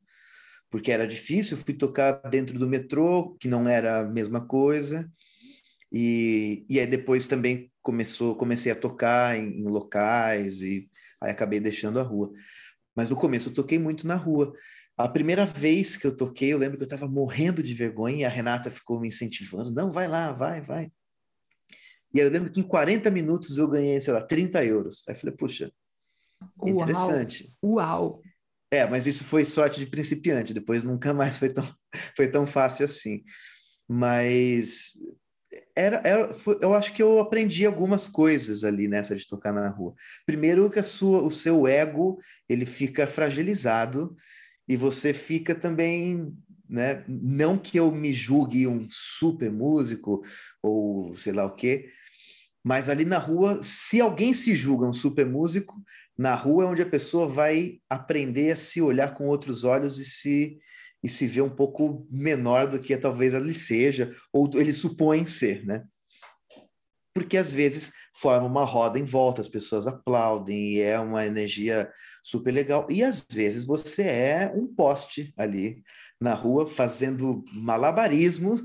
[0.70, 5.10] porque era difícil, fui tocar dentro do metrô, que não era a mesma coisa,
[5.90, 10.88] e, e aí depois também começou, comecei a tocar em, em locais, e
[11.20, 12.32] aí acabei deixando a rua.
[12.94, 14.52] Mas no começo eu toquei muito na rua.
[14.96, 18.24] A primeira vez que eu toquei, eu lembro que eu estava morrendo de vergonha e
[18.24, 19.72] a Renata ficou me incentivando.
[19.72, 20.90] Não, vai lá, vai, vai.
[22.12, 25.04] E aí eu lembro que em 40 minutos eu ganhei, sei lá, 30 euros.
[25.06, 25.72] Aí eu falei, puxa,
[26.64, 27.56] interessante.
[27.62, 28.20] Uau!
[28.70, 31.74] É, mas isso foi sorte de principiante, depois nunca mais foi tão,
[32.16, 33.24] foi tão fácil assim.
[33.88, 34.92] Mas
[35.74, 39.68] era, era foi, eu acho que eu aprendi algumas coisas ali nessa de tocar na
[39.70, 39.94] rua.
[40.26, 44.14] Primeiro que a sua, o seu ego ele fica fragilizado
[44.68, 46.34] e você fica também,
[46.68, 47.04] né?
[47.08, 50.22] Não que eu me julgue um super músico
[50.62, 51.90] ou sei lá o quê,
[52.62, 55.74] mas ali na rua, se alguém se julga um super músico,
[56.18, 60.04] na rua é onde a pessoa vai aprender a se olhar com outros olhos e
[60.04, 60.58] se
[61.00, 65.64] e se ver um pouco menor do que talvez ele seja ou ele supõe ser,
[65.64, 65.84] né?
[67.14, 71.88] Porque às vezes forma uma roda em volta, as pessoas aplaudem e é uma energia
[72.20, 72.84] super legal.
[72.90, 75.84] E às vezes você é um poste ali
[76.20, 78.56] na rua fazendo malabarismo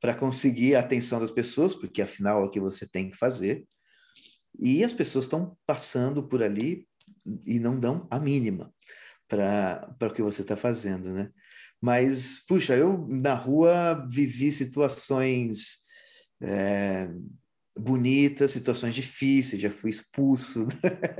[0.00, 3.64] para conseguir a atenção das pessoas, porque afinal é o que você tem que fazer.
[4.58, 6.86] E as pessoas estão passando por ali
[7.46, 8.72] e não dão a mínima
[9.28, 11.30] para o que você está fazendo, né?
[11.80, 15.84] Mas, puxa, eu na rua vivi situações
[16.40, 17.10] é,
[17.78, 20.66] bonitas, situações difíceis, já fui expulso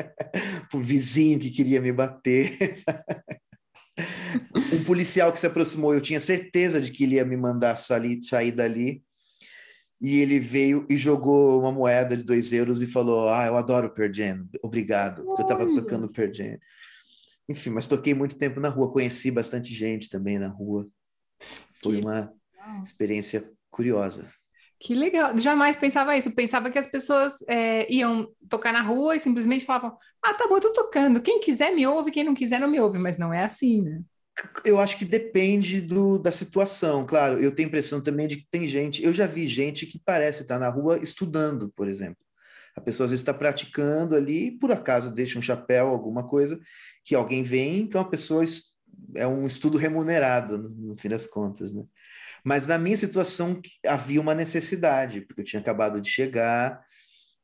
[0.70, 2.56] por vizinho que queria me bater.
[4.72, 8.22] um policial que se aproximou, eu tinha certeza de que ele ia me mandar sair,
[8.22, 9.03] sair dali,
[10.00, 13.90] e ele veio e jogou uma moeda de dois euros e falou: Ah, eu adoro
[13.90, 16.58] Pearl Jam, obrigado, porque eu estava tocando Pearl Jam.
[17.48, 20.86] Enfim, mas toquei muito tempo na rua, conheci bastante gente também na rua.
[21.82, 22.82] Foi que uma legal.
[22.82, 24.26] experiência curiosa.
[24.80, 26.34] Que legal, jamais pensava isso.
[26.34, 30.56] Pensava que as pessoas é, iam tocar na rua e simplesmente falavam: Ah, tá bom,
[30.56, 31.22] eu tô tocando.
[31.22, 32.98] Quem quiser me ouve, quem não quiser não me ouve.
[32.98, 34.02] Mas não é assim, né?
[34.64, 37.06] Eu acho que depende do, da situação.
[37.06, 39.02] Claro, eu tenho a impressão também de que tem gente.
[39.02, 42.24] Eu já vi gente que parece estar na rua estudando, por exemplo.
[42.76, 46.58] A pessoa às vezes está praticando ali, por acaso deixa um chapéu, alguma coisa,
[47.04, 48.44] que alguém vem, então a pessoa
[49.14, 51.84] é um estudo remunerado, no, no fim das contas, né?
[52.44, 56.84] Mas na minha situação havia uma necessidade, porque eu tinha acabado de chegar,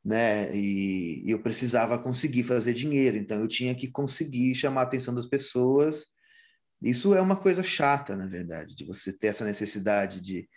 [0.03, 0.53] né?
[0.53, 5.15] E, e eu precisava conseguir fazer dinheiro, então eu tinha que conseguir chamar a atenção
[5.15, 6.07] das pessoas
[6.81, 10.49] isso é uma coisa chata, na verdade, de você ter essa necessidade de,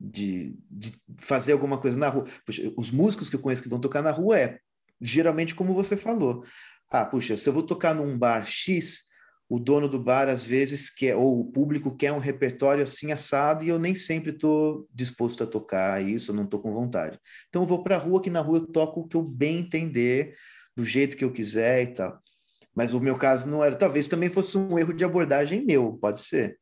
[0.00, 2.26] de, de fazer alguma coisa na rua.
[2.46, 4.58] Puxa, os músicos que eu conheço que vão tocar na rua é
[5.00, 6.44] geralmente como você falou.
[6.90, 9.04] Ah, puxa, se eu vou tocar num bar X,
[9.48, 13.64] o dono do bar às vezes quer, ou o público quer um repertório assim assado
[13.64, 17.18] e eu nem sempre estou disposto a tocar isso, eu não estou com vontade.
[17.48, 19.58] Então eu vou para a rua, que na rua eu toco o que eu bem
[19.58, 20.34] entender,
[20.76, 22.22] do jeito que eu quiser e tal.
[22.78, 23.74] Mas o meu caso não era.
[23.74, 26.60] Talvez também fosse um erro de abordagem meu, pode ser.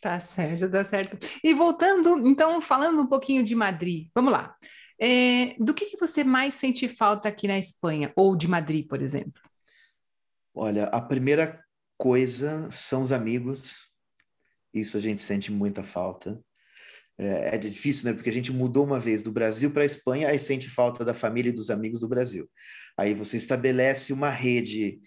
[0.00, 1.18] Tá certo, tá certo.
[1.44, 4.56] E voltando, então, falando um pouquinho de Madrid, vamos lá.
[4.98, 9.02] É, do que, que você mais sente falta aqui na Espanha, ou de Madrid, por
[9.02, 9.42] exemplo?
[10.54, 11.62] Olha, a primeira
[11.98, 13.76] coisa são os amigos.
[14.72, 16.40] Isso a gente sente muita falta.
[17.18, 18.14] É, é difícil, né?
[18.14, 21.12] Porque a gente mudou uma vez do Brasil para a Espanha, aí sente falta da
[21.12, 22.48] família e dos amigos do Brasil.
[22.96, 24.98] Aí você estabelece uma rede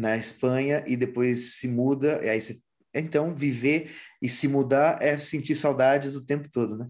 [0.00, 2.58] na Espanha e depois se muda, e aí você,
[2.94, 6.88] então viver e se mudar é sentir saudades o tempo todo, né?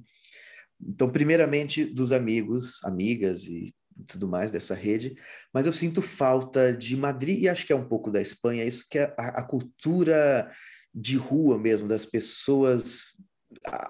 [0.80, 3.74] Então, primeiramente dos amigos, amigas e
[4.06, 5.14] tudo mais dessa rede,
[5.52, 8.86] mas eu sinto falta de Madrid e acho que é um pouco da Espanha, isso
[8.88, 10.50] que é a, a cultura
[10.94, 13.02] de rua mesmo, das pessoas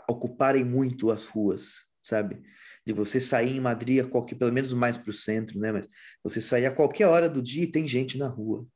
[0.09, 2.43] ocuparem muito as ruas, sabe?
[2.87, 5.71] De você sair em Madrid a qualquer, pelo menos mais para o centro, né?
[5.71, 5.87] Mas
[6.25, 8.67] você sair a qualquer hora do dia e tem gente na rua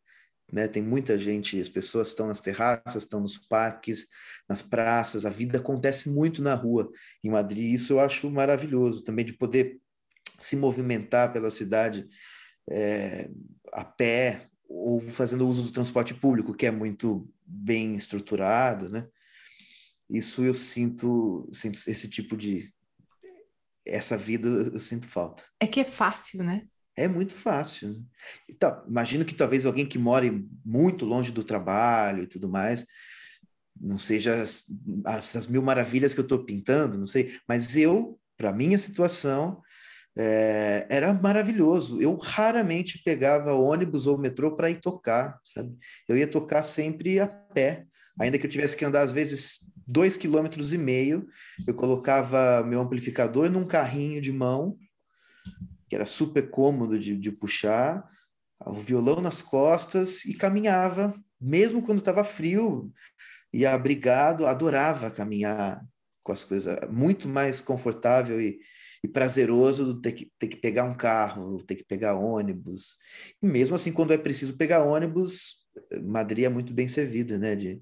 [0.55, 0.69] né?
[0.69, 4.07] Tem muita gente, as pessoas estão nas terraças, estão nos parques,
[4.49, 6.89] nas praças, a vida acontece muito na rua
[7.25, 7.75] em Madrid.
[7.75, 9.81] Isso eu acho maravilhoso também de poder
[10.39, 12.07] se movimentar pela cidade
[12.71, 13.29] é,
[13.73, 19.09] a pé ou fazendo uso do transporte público, que é muito bem estruturado, né?
[20.09, 22.73] Isso eu sinto, sinto esse tipo de
[23.85, 25.43] essa vida eu sinto falta.
[25.59, 26.69] É que é fácil, né?
[26.97, 28.05] É muito fácil.
[28.49, 32.87] Então, imagino que talvez alguém que more muito longe do trabalho e tudo mais,
[33.81, 34.65] não seja as,
[35.05, 39.61] as mil maravilhas que eu estou pintando, não sei, mas eu, para minha situação,
[40.17, 42.01] é, era maravilhoso.
[42.01, 45.77] Eu raramente pegava ônibus ou metrô para ir tocar, sabe?
[46.09, 47.87] Eu ia tocar sempre a pé,
[48.21, 51.27] Ainda que eu tivesse que andar, às vezes, dois quilômetros e meio,
[51.67, 54.77] eu colocava meu amplificador num carrinho de mão,
[55.95, 58.05] que era super cômodo de, de puxar,
[58.67, 62.93] o violão nas costas e caminhava, mesmo quando estava frio
[63.53, 65.81] e abrigado, adorava caminhar
[66.25, 68.59] com as coisas, muito mais confortável e,
[69.05, 72.99] e prazeroso do ter que, ter que pegar um carro, ter que pegar ônibus.
[73.41, 75.65] E mesmo assim, quando é preciso pegar ônibus,
[76.03, 77.55] Madrid é muito bem servida, né?
[77.55, 77.81] De,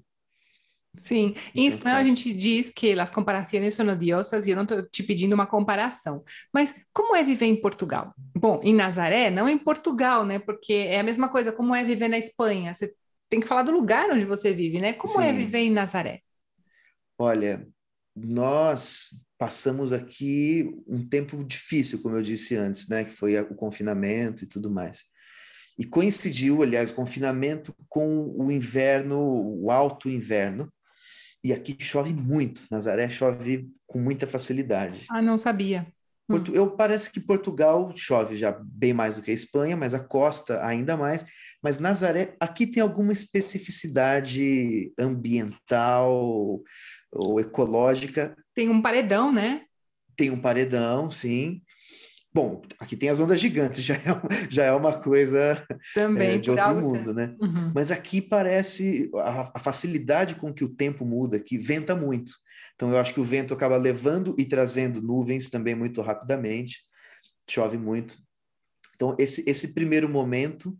[0.97, 4.87] Sim, em espanhol a gente diz que as comparações são odiosas e eu não estou
[4.87, 6.23] te pedindo uma comparação.
[6.53, 8.13] Mas como é viver em Portugal?
[8.35, 10.39] Bom, em Nazaré, não em Portugal, né?
[10.39, 12.73] Porque é a mesma coisa, como é viver na Espanha?
[12.73, 12.93] Você
[13.29, 14.93] tem que falar do lugar onde você vive, né?
[14.93, 15.29] Como é Sim.
[15.29, 16.21] é viver em Nazaré?
[17.17, 17.67] Olha,
[18.15, 23.03] nós passamos aqui um tempo difícil, como eu disse antes, né?
[23.03, 25.03] Que foi o confinamento e tudo mais.
[25.77, 30.71] E coincidiu, aliás, o confinamento com o inverno, o alto inverno,
[31.43, 32.63] e aqui chove muito.
[32.71, 35.05] Nazaré chove com muita facilidade.
[35.09, 35.85] Ah, não sabia.
[36.29, 36.37] Hum.
[36.37, 39.99] Porto, eu parece que Portugal chove já bem mais do que a Espanha, mas a
[39.99, 41.25] costa ainda mais.
[41.61, 46.61] Mas Nazaré, aqui tem alguma especificidade ambiental
[47.11, 48.35] ou ecológica.
[48.55, 49.65] Tem um paredão, né?
[50.15, 51.61] Tem um paredão, sim.
[52.33, 53.99] Bom, aqui tem as ondas gigantes, já é,
[54.49, 57.35] já é uma coisa Também, é, de outro mundo, né?
[57.39, 57.71] Uhum.
[57.75, 62.33] Mas aqui parece a, a, facilidade com que o tempo muda, que venta muito.
[62.75, 66.79] Então eu acho que o vento acaba levando e trazendo nuvens também muito rapidamente,
[67.47, 68.17] chove muito.
[68.95, 70.75] Então esse, esse primeiro momento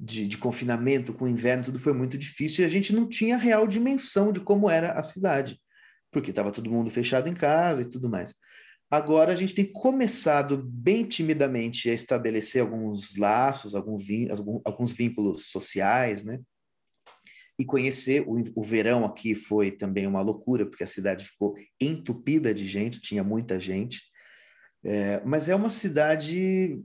[0.00, 3.36] de, de confinamento com o inverno, tudo foi muito difícil e a gente não tinha
[3.36, 5.60] real dimensão de como era a cidade,
[6.10, 8.34] porque estava todo mundo fechado em casa e tudo mais.
[8.90, 14.06] Agora a gente tem começado bem timidamente a estabelecer alguns laços, alguns,
[14.64, 16.38] alguns vínculos sociais, né?
[17.58, 22.54] E conhecer o, o verão aqui foi também uma loucura, porque a cidade ficou entupida
[22.54, 24.02] de gente, tinha muita gente.
[24.84, 26.80] É, mas é uma cidade,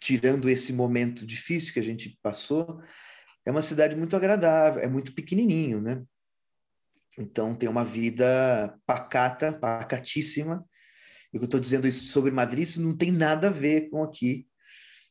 [0.00, 2.80] tirando esse momento difícil que a gente passou,
[3.44, 6.02] é uma cidade muito agradável, é muito pequenininho, né?
[7.18, 10.64] Então tem uma vida pacata, pacatíssima,
[11.36, 14.46] eu estou dizendo isso sobre Madrid, isso não tem nada a ver com aqui,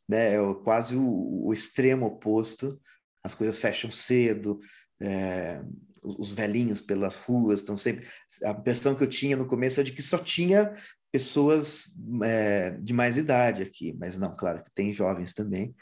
[0.07, 0.35] né?
[0.35, 2.79] É quase o, o extremo oposto.
[3.23, 4.59] As coisas fecham cedo,
[5.01, 5.61] é,
[6.03, 8.07] os velhinhos pelas ruas estão sempre.
[8.43, 10.75] A impressão que eu tinha no começo é de que só tinha
[11.11, 11.85] pessoas
[12.23, 15.75] é, de mais idade aqui, mas não, claro que tem jovens também.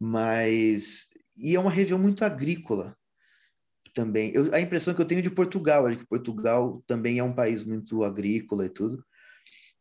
[0.00, 2.96] Mas e é uma região muito agrícola
[3.92, 4.32] também.
[4.34, 7.64] Eu, a impressão que eu tenho de Portugal é que Portugal também é um país
[7.64, 9.04] muito agrícola e tudo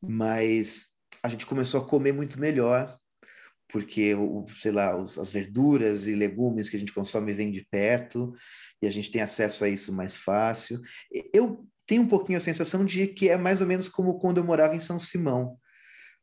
[0.08, 0.90] mas
[1.24, 2.98] a gente começou a comer muito melhor,
[3.68, 7.66] porque, o, sei lá, os, as verduras e legumes que a gente consome vêm de
[7.70, 8.34] perto,
[8.82, 10.82] e a gente tem acesso a isso mais fácil.
[11.34, 14.44] Eu tenho um pouquinho a sensação de que é mais ou menos como quando eu
[14.44, 15.58] morava em São Simão,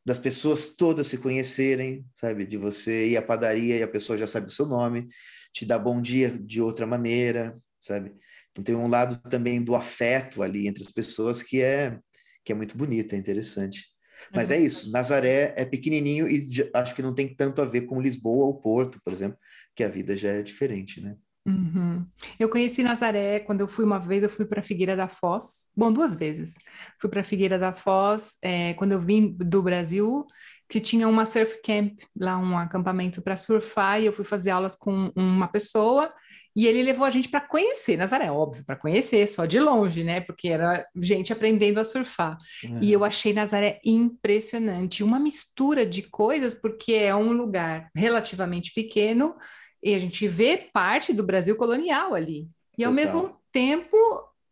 [0.04, 2.44] das pessoas todas se conhecerem, sabe?
[2.44, 5.08] De você ir à padaria e a pessoa já sabe o seu nome,
[5.52, 8.12] te dá bom dia de outra maneira, sabe?
[8.50, 11.98] Então tem um lado também do afeto ali entre as pessoas que é
[12.44, 13.86] que é muito bonita, é interessante.
[14.32, 17.82] Mas é, é isso, Nazaré é pequenininho e acho que não tem tanto a ver
[17.82, 19.38] com Lisboa ou Porto, por exemplo,
[19.74, 21.16] que a vida já é diferente, né?
[21.44, 22.06] Uhum.
[22.38, 25.92] Eu conheci Nazaré quando eu fui uma vez, eu fui para Figueira da Foz, bom,
[25.92, 26.54] duas vezes.
[27.00, 30.24] Fui para Figueira da Foz é, quando eu vim do Brasil,
[30.68, 34.76] que tinha uma surf camp, lá um acampamento para surfar, e eu fui fazer aulas
[34.76, 36.12] com uma pessoa
[36.54, 40.20] e ele levou a gente para conhecer Nazaré, óbvio, para conhecer, só de longe, né?
[40.20, 42.36] Porque era gente aprendendo a surfar.
[42.80, 49.34] E eu achei Nazaré impressionante, uma mistura de coisas, porque é um lugar relativamente pequeno
[49.82, 52.48] e a gente vê parte do Brasil colonial ali.
[52.76, 53.96] E ao mesmo tempo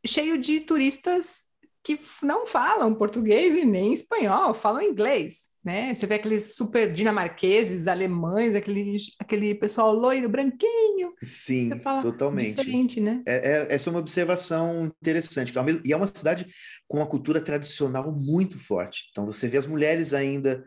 [0.05, 1.49] cheio de turistas
[1.83, 5.95] que não falam português e nem espanhol, falam inglês né?
[5.95, 11.13] Você vê aqueles super dinamarqueses, alemães, aquele, aquele pessoal loiro, branquinho.
[11.23, 11.71] Sim,
[12.01, 12.57] totalmente.
[12.57, 13.23] Diferente, né?
[13.27, 15.53] É, é, essa é uma observação interessante.
[15.85, 16.47] E é uma cidade
[16.89, 19.09] com uma cultura tradicional muito forte.
[19.11, 20.65] Então, você vê as mulheres ainda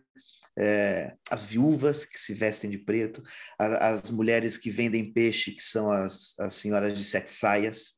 [0.58, 3.24] é, as viúvas que se vestem de preto,
[3.58, 7.96] as, as, mulheres que vendem peixe, que são as, as senhoras de sete saias,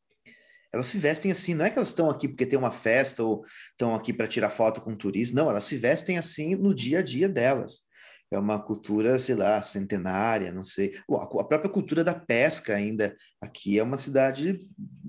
[0.76, 3.46] elas se vestem assim, não é que elas estão aqui porque tem uma festa ou
[3.72, 7.00] estão aqui para tirar foto com um turista, não, elas se vestem assim no dia
[7.00, 7.86] a dia delas.
[8.30, 11.00] É uma cultura, sei lá, centenária, não sei.
[11.10, 14.60] A própria cultura da pesca ainda aqui é uma cidade,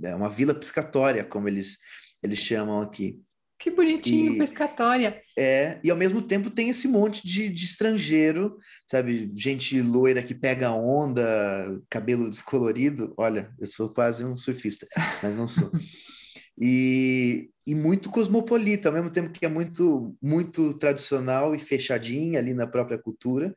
[0.04, 1.78] é uma vila piscatória, como eles,
[2.22, 3.20] eles chamam aqui.
[3.58, 5.22] Que bonitinho, e, pescatória.
[5.36, 8.58] É, e ao mesmo tempo tem esse monte de, de estrangeiro,
[8.90, 9.30] sabe?
[9.34, 13.14] Gente loira que pega onda, cabelo descolorido.
[13.16, 14.86] Olha, eu sou quase um surfista,
[15.22, 15.70] mas não sou.
[16.60, 22.52] e, e muito cosmopolita, ao mesmo tempo que é muito, muito tradicional e fechadinha ali
[22.52, 23.54] na própria cultura.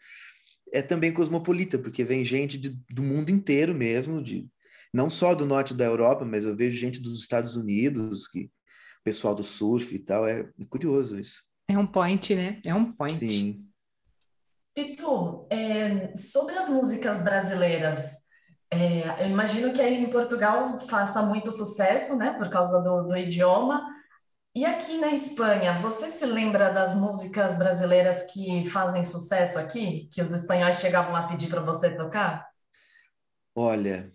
[0.71, 4.47] É também cosmopolita, porque vem gente de, do mundo inteiro mesmo, de,
[4.93, 8.49] não só do norte da Europa, mas eu vejo gente dos Estados Unidos que
[9.03, 10.27] pessoal do surf e tal.
[10.27, 11.41] É, curioso isso.
[11.67, 12.61] É um point, né?
[12.65, 13.19] É um point.
[13.19, 13.65] Sim.
[14.73, 18.19] Pitu, é, sobre as músicas brasileiras,
[18.71, 23.17] é, eu imagino que aí em Portugal faça muito sucesso, né, por causa do, do
[23.17, 23.85] idioma.
[24.55, 30.21] E aqui na Espanha, você se lembra das músicas brasileiras que fazem sucesso aqui, que
[30.21, 32.47] os espanhóis chegavam a pedir para você tocar?
[33.55, 34.11] Olha,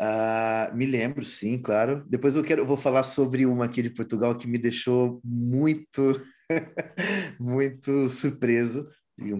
[0.00, 2.04] Uh, me lembro, sim, claro.
[2.08, 6.20] Depois eu quero, eu vou falar sobre uma aqui de Portugal que me deixou muito,
[7.38, 8.88] muito surpreso,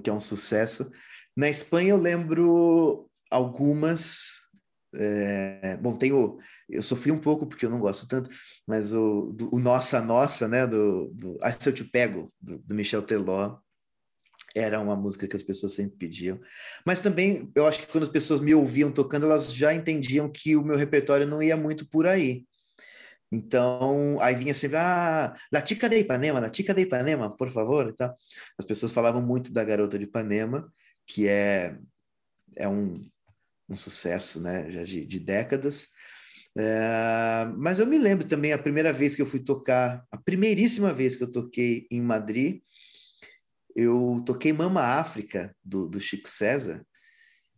[0.02, 0.90] que é um sucesso.
[1.36, 4.38] Na Espanha eu lembro algumas.
[4.94, 6.38] É, bom, tenho,
[6.68, 8.30] eu sofri um pouco porque eu não gosto tanto,
[8.66, 12.58] mas o, do, o Nossa Nossa, né, do, do Ah, se eu te pego, do,
[12.58, 13.58] do Michel Teló,
[14.58, 16.38] era uma música que as pessoas sempre pediam.
[16.84, 20.56] Mas também, eu acho que quando as pessoas me ouviam tocando, elas já entendiam que
[20.56, 22.44] o meu repertório não ia muito por aí.
[23.30, 27.88] Então, aí vinha sempre, ah, La Chica de Ipanema, La Chica de Ipanema, por favor.
[27.88, 28.12] Então,
[28.58, 30.72] as pessoas falavam muito da Garota de Ipanema,
[31.06, 31.76] que é,
[32.56, 32.94] é um,
[33.68, 35.88] um sucesso, né, já de, de décadas.
[36.56, 40.92] É, mas eu me lembro também a primeira vez que eu fui tocar, a primeiríssima
[40.92, 42.62] vez que eu toquei em Madrid,
[43.78, 46.84] eu toquei Mama África, do, do Chico César,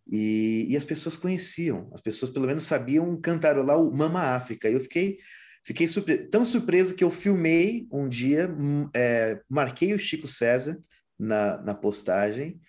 [0.07, 4.68] e, e, as pessoas conheciam, as pessoas pelo menos sabiam cantarolar o Mama África.
[4.68, 5.18] Eu fiquei,
[5.64, 10.79] fiquei surpre tão surpreso que eu filmei um dia, hum, é, marquei o Chico César
[11.18, 12.61] na, na postagem,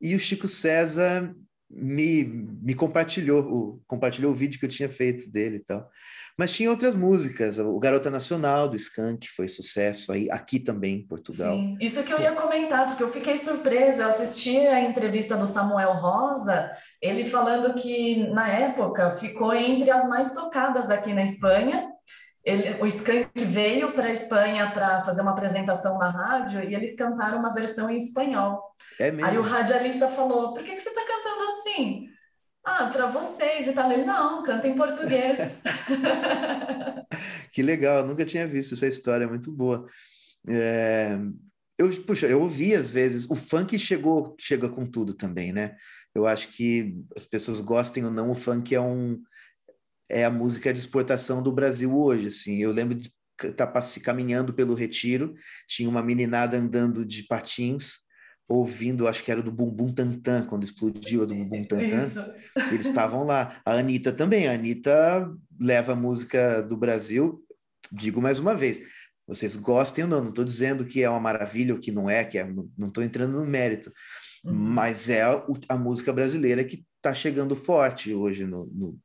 [0.00, 1.34] e o Chico César
[1.76, 2.24] me,
[2.62, 5.88] me compartilhou, o, compartilhou o vídeo que eu tinha feito dele e tal.
[6.36, 11.06] Mas tinha outras músicas, o Garota Nacional do Skank foi sucesso aí aqui também em
[11.06, 11.54] Portugal.
[11.54, 15.46] Sim, isso que eu ia comentar, porque eu fiquei surpresa, eu assisti a entrevista do
[15.46, 21.93] Samuel Rosa, ele falando que na época ficou entre as mais tocadas aqui na Espanha.
[22.44, 26.94] Ele, o Skank veio para a Espanha para fazer uma apresentação na rádio e eles
[26.94, 28.62] cantaram uma versão em espanhol.
[29.00, 29.26] É mesmo?
[29.26, 32.08] Aí o radialista falou: por que, que você está cantando assim?
[32.62, 33.90] Ah, para vocês e tal.
[33.90, 35.38] Ele, não, canta em português.
[37.52, 39.86] que legal, nunca tinha visto essa história, muito boa.
[40.46, 41.18] É...
[41.78, 45.76] Eu, puxa, eu ouvi às vezes, o funk chegou, chega com tudo também, né?
[46.14, 49.20] Eu acho que as pessoas gostem ou não, o funk é um
[50.08, 52.58] é a música de exportação do Brasil hoje, assim.
[52.58, 55.34] Eu lembro de estar tá caminhando pelo Retiro,
[55.66, 58.04] tinha uma meninada andando de patins,
[58.48, 62.10] ouvindo, acho que era do Bumbum Tantan, quando explodiu a do Bumbum Tantan.
[62.72, 63.60] Eles estavam lá.
[63.64, 64.48] A Anitta também.
[64.48, 67.42] A Anitta leva a música do Brasil,
[67.90, 68.80] digo mais uma vez,
[69.26, 72.24] vocês gostem ou não, não estou dizendo que é uma maravilha ou que não é,
[72.24, 73.92] que é, não estou entrando no mérito,
[74.44, 74.52] uhum.
[74.52, 78.98] mas é a, a, música brasileira que está chegando forte hoje no, no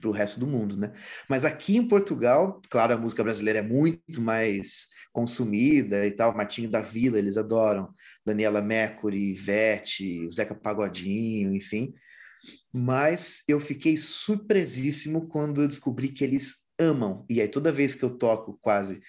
[0.00, 0.92] para o resto do mundo, né?
[1.28, 6.36] Mas aqui em Portugal, claro, a música brasileira é muito mais consumida e tal.
[6.36, 7.92] Martinho da Vila, eles adoram.
[8.24, 11.94] Daniela Mercury, Ivete, Zeca Pagodinho, enfim.
[12.72, 17.24] Mas eu fiquei surpresíssimo quando eu descobri que eles amam.
[17.28, 19.00] E aí, toda vez que eu toco, quase,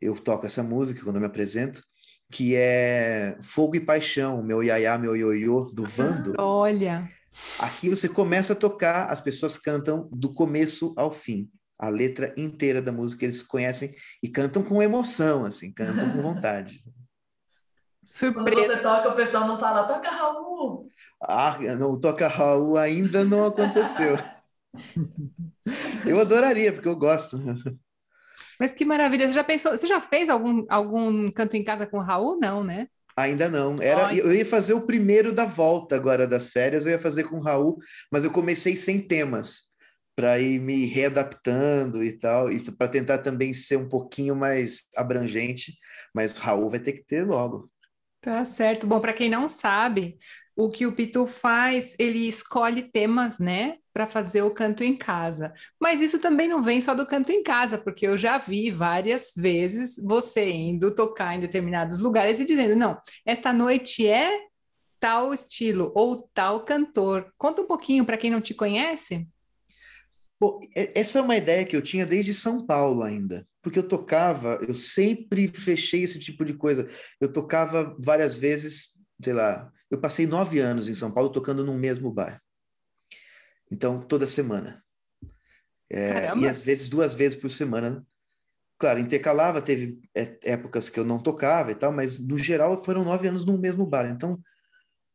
[0.00, 1.82] eu toco essa música, quando eu me apresento,
[2.30, 6.34] que é Fogo e Paixão, meu iaiá, meu ioiô, do Vando.
[6.38, 7.10] Olha!
[7.58, 12.80] Aqui você começa a tocar, as pessoas cantam do começo ao fim a letra inteira
[12.80, 16.78] da música eles conhecem e cantam com emoção, assim, cantam com vontade.
[18.10, 18.50] Surpresa.
[18.50, 20.88] Quando você toca, o pessoal não fala, toca Raul.
[21.22, 24.16] Ah, não, toca Raul ainda não aconteceu.
[26.06, 27.38] eu adoraria, porque eu gosto.
[28.58, 29.28] Mas que maravilha!
[29.28, 32.38] Você já pensou, você já fez algum, algum canto em casa com o Raul?
[32.40, 32.88] Não, né?
[33.16, 33.80] Ainda não.
[33.80, 37.38] Era, eu ia fazer o primeiro da volta agora das férias, eu ia fazer com
[37.38, 37.78] o Raul,
[38.12, 39.66] mas eu comecei sem temas
[40.14, 45.74] para ir me readaptando e tal, e para tentar também ser um pouquinho mais abrangente,
[46.14, 47.70] mas o Raul vai ter que ter logo.
[48.20, 48.86] Tá certo.
[48.86, 50.18] Bom, para quem não sabe,
[50.56, 55.54] o que o Pitu faz, ele escolhe temas, né, para fazer o canto em casa.
[55.80, 59.32] Mas isso também não vem só do canto em casa, porque eu já vi várias
[59.34, 64.30] vezes você indo tocar em determinados lugares e dizendo: não, esta noite é
[65.00, 67.32] tal estilo ou tal cantor.
[67.38, 69.26] Conta um pouquinho para quem não te conhece.
[70.38, 74.58] Bom, essa é uma ideia que eu tinha desde São Paulo ainda, porque eu tocava,
[74.68, 76.86] eu sempre fechei esse tipo de coisa.
[77.18, 78.88] Eu tocava várias vezes,
[79.24, 82.42] sei lá, eu passei nove anos em São Paulo tocando no mesmo bar.
[83.70, 84.82] Então, toda semana.
[85.90, 88.04] É, e às vezes duas vezes por semana.
[88.78, 93.04] Claro, intercalava, teve é, épocas que eu não tocava e tal, mas no geral foram
[93.04, 94.06] nove anos no mesmo bar.
[94.10, 94.38] Então,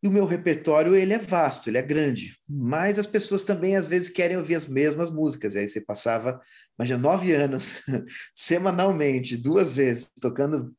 [0.03, 3.85] e o meu repertório, ele é vasto, ele é grande, mas as pessoas também às
[3.85, 6.41] vezes querem ouvir as mesmas músicas, e aí você passava,
[6.77, 7.83] imagina, nove anos,
[8.33, 10.75] semanalmente, duas vezes, tocando,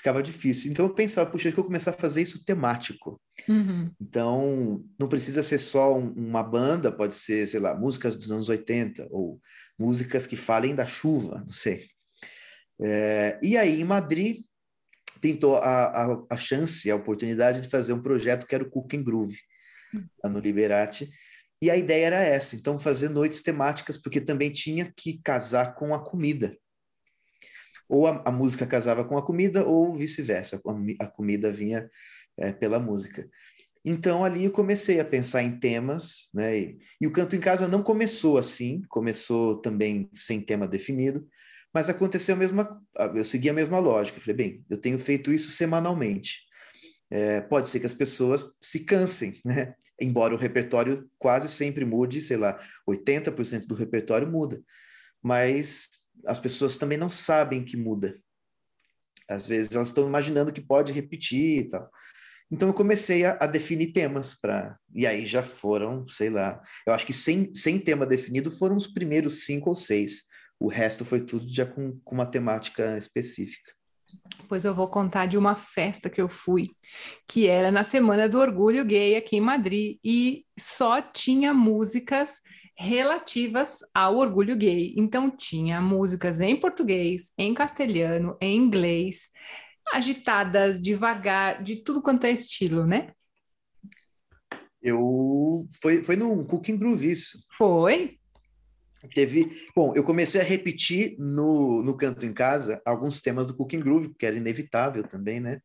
[0.00, 0.70] ficava difícil.
[0.70, 3.20] Então eu pensava, puxa, acho que eu começar a fazer isso temático.
[3.46, 3.90] Uhum.
[4.00, 8.48] Então, não precisa ser só um, uma banda, pode ser, sei lá, músicas dos anos
[8.48, 9.38] 80, ou
[9.78, 11.86] músicas que falem da chuva, não sei.
[12.82, 14.42] É, e aí, em Madrid,
[15.20, 19.04] pintou a, a, a, chance, a oportunidade de fazer um projeto que era o Cooking
[19.04, 19.36] Groove,
[20.24, 21.10] lá no Liberarte.
[21.62, 25.94] E a ideia era essa, então fazer noites temáticas, porque também tinha que casar com
[25.94, 26.56] a comida.
[27.90, 31.90] Ou a, a música casava com a comida, ou vice-versa, a, a, comida vinha
[32.38, 33.28] é, pela música.
[33.84, 36.56] Então ali eu comecei a pensar em temas, né?
[36.56, 41.26] E, e o canto em casa não começou assim, começou também sem tema definido,
[41.74, 42.80] mas aconteceu a mesma,
[43.14, 44.18] eu segui a mesma lógica.
[44.18, 46.44] Eu falei, bem, eu tenho feito isso semanalmente.
[47.10, 49.74] É, pode ser que as pessoas se cansem, né?
[50.00, 54.62] Embora o repertório quase sempre mude, sei lá, 80% do repertório muda.
[55.22, 55.88] Mas
[56.26, 58.18] as pessoas também não sabem que muda.
[59.28, 61.90] Às vezes elas estão imaginando que pode repetir e tal.
[62.50, 66.92] Então eu comecei a, a definir temas para e aí já foram, sei lá, eu
[66.92, 70.24] acho que sem, sem tema definido foram os primeiros cinco ou seis.
[70.58, 73.72] O resto foi tudo já com, com uma temática específica.
[74.48, 76.66] Pois eu vou contar de uma festa que eu fui,
[77.28, 82.40] que era na Semana do Orgulho Gay aqui em Madrid, e só tinha músicas
[82.80, 84.94] relativas ao orgulho gay.
[84.96, 89.28] Então tinha músicas em português, em castelhano, em inglês,
[89.92, 93.12] agitadas, devagar, de tudo quanto é estilo, né?
[94.82, 97.44] Eu foi foi no Cooking Groove isso.
[97.54, 98.16] Foi?
[99.14, 99.68] Teve.
[99.76, 104.14] Bom, eu comecei a repetir no, no canto em casa alguns temas do Cooking Groove,
[104.18, 105.60] que era inevitável também, né?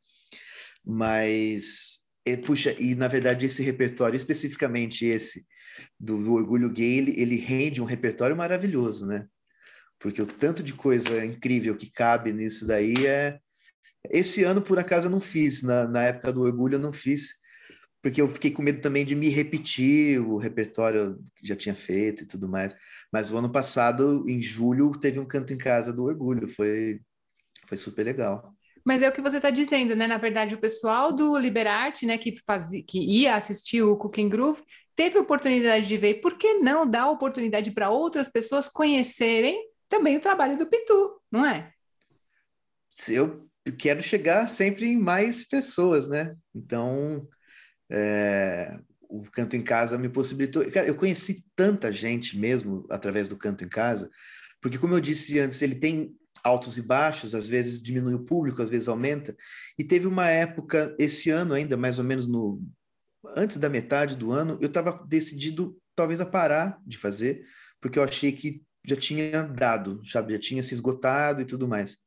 [0.86, 5.46] Mas, e, puxa, e na verdade esse repertório, especificamente esse
[6.00, 9.28] do, do Orgulho Gay, ele, ele rende um repertório maravilhoso, né?
[10.00, 13.40] Porque o tanto de coisa incrível que cabe nisso daí é.
[14.12, 17.30] Esse ano, por acaso, eu não fiz, na, na época do Orgulho, eu não fiz,
[18.04, 22.24] porque eu fiquei com medo também de me repetir o repertório que já tinha feito
[22.24, 22.76] e tudo mais.
[23.12, 27.02] Mas o ano passado, em julho, teve um canto em casa do orgulho, foi,
[27.66, 28.54] foi super legal.
[28.86, 30.06] Mas é o que você está dizendo, né?
[30.06, 34.62] Na verdade, o pessoal do Liberarte, né, que, fazia, que ia assistir o Cooking Groove,
[34.96, 36.22] teve oportunidade de ver.
[36.22, 41.46] Por que não dar oportunidade para outras pessoas conhecerem também o trabalho do Pitu, não
[41.46, 41.72] é?
[43.66, 46.36] Eu quero chegar sempre em mais pessoas, né?
[46.54, 47.28] Então,
[47.90, 50.70] é, o Canto em Casa me possibilitou.
[50.72, 54.10] Cara, eu conheci tanta gente mesmo através do Canto em Casa,
[54.62, 58.62] porque, como eu disse antes, ele tem altos e baixos, às vezes diminui o público,
[58.62, 59.36] às vezes aumenta.
[59.78, 62.62] E teve uma época, esse ano ainda, mais ou menos no
[63.36, 67.46] antes da metade do ano, eu estava decidido talvez a parar de fazer,
[67.82, 71.98] porque eu achei que já tinha dado, sabe, já tinha se esgotado e tudo mais.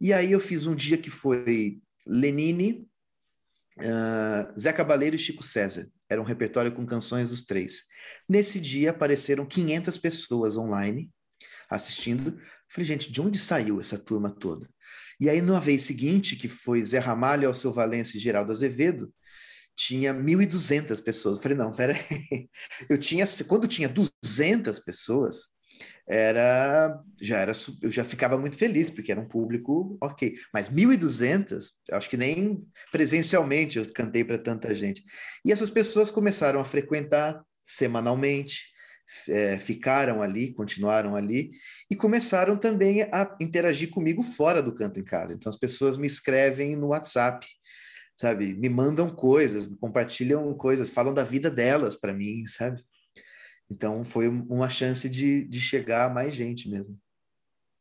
[0.00, 2.88] E aí eu fiz um dia que foi Lenine,
[3.78, 5.88] uh, Zé Cabaleiro e Chico César.
[6.08, 7.84] Era um repertório com canções dos três.
[8.28, 11.10] Nesse dia apareceram 500 pessoas online
[11.68, 12.40] assistindo.
[12.68, 14.68] Falei, gente, de onde saiu essa turma toda?
[15.20, 19.12] E aí, na vez seguinte, que foi Zé Ramalho, Alceu Valença e Geraldo Azevedo,
[19.78, 21.40] tinha 1.200 pessoas.
[21.40, 22.00] falei, não, peraí.
[22.90, 25.56] Eu tinha, quando tinha 200 pessoas,
[26.08, 27.52] era já era
[27.82, 32.66] eu já ficava muito feliz porque era um público ok mas 1.200 acho que nem
[32.90, 35.04] presencialmente eu cantei para tanta gente
[35.44, 38.72] e essas pessoas começaram a frequentar semanalmente
[39.28, 41.52] é, ficaram ali continuaram ali
[41.88, 46.08] e começaram também a interagir comigo fora do canto em casa então as pessoas me
[46.08, 47.46] escrevem no WhatsApp
[48.18, 52.82] sabe me mandam coisas compartilham coisas falam da vida delas para mim sabe
[53.70, 56.98] então foi uma chance de, de chegar a mais gente mesmo.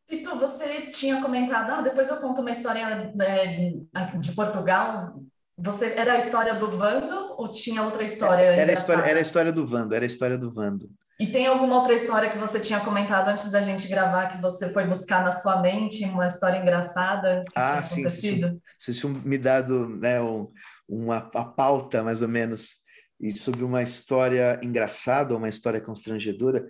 [0.09, 3.73] E tu, você tinha comentado, ah, depois eu conto uma história é,
[4.19, 5.21] de Portugal.
[5.59, 8.43] Você era a história do Vando ou tinha outra história?
[8.43, 10.87] Era a história, era a história do Vando, era a história do Vando.
[11.19, 14.71] E tem alguma outra história que você tinha comentado antes da gente gravar que você
[14.71, 19.89] foi buscar na sua mente, uma história engraçada que ah, sim, vocês tinham me dado
[19.89, 20.47] né, um,
[20.87, 22.75] uma a pauta mais ou menos
[23.19, 26.67] e sobre uma história engraçada, uma história constrangedora.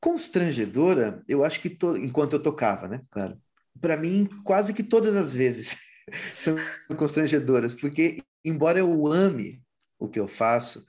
[0.00, 1.96] Constrangedora, eu acho que to...
[1.96, 3.00] enquanto eu tocava, né?
[3.10, 3.36] Claro.
[3.80, 5.76] Para mim, quase que todas as vezes
[6.30, 6.56] são
[6.96, 9.62] constrangedoras, porque embora eu ame
[9.98, 10.84] o que eu faço,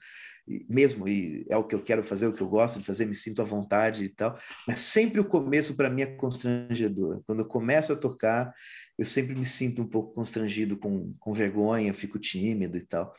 [0.68, 3.14] mesmo e é o que eu quero fazer, o que eu gosto de fazer, me
[3.14, 7.22] sinto à vontade e tal, mas sempre o começo para mim é constrangedor.
[7.26, 8.52] Quando eu começo a tocar,
[8.98, 13.14] eu sempre me sinto um pouco constrangido, com, com vergonha, fico tímido e tal.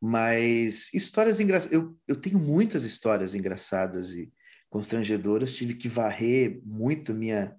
[0.00, 4.32] Mas histórias engraçadas, eu, eu tenho muitas histórias engraçadas e
[4.70, 7.54] constrangedoras, tive que varrer muito minha,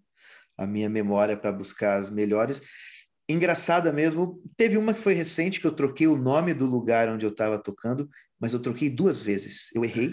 [0.57, 2.61] a minha memória para buscar as melhores
[3.27, 4.41] engraçada mesmo.
[4.55, 7.57] Teve uma que foi recente que eu troquei o nome do lugar onde eu estava
[7.57, 8.09] tocando,
[8.39, 9.69] mas eu troquei duas vezes.
[9.73, 10.11] Eu errei.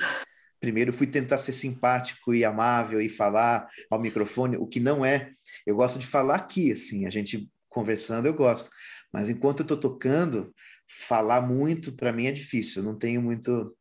[0.61, 5.33] Primeiro fui tentar ser simpático e amável e falar ao microfone, o que não é.
[5.67, 8.71] Eu gosto de falar aqui, assim, a gente conversando eu gosto.
[9.13, 10.55] Mas enquanto eu estou tocando,
[10.89, 12.83] falar muito para mim é difícil.
[12.83, 13.77] Eu não tenho muito.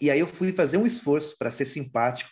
[0.00, 2.30] E aí eu fui fazer um esforço para ser simpático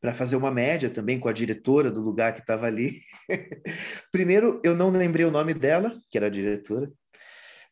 [0.00, 3.00] para fazer uma média também com a diretora do lugar que estava ali.
[4.12, 6.90] Primeiro, eu não lembrei o nome dela, que era a diretora.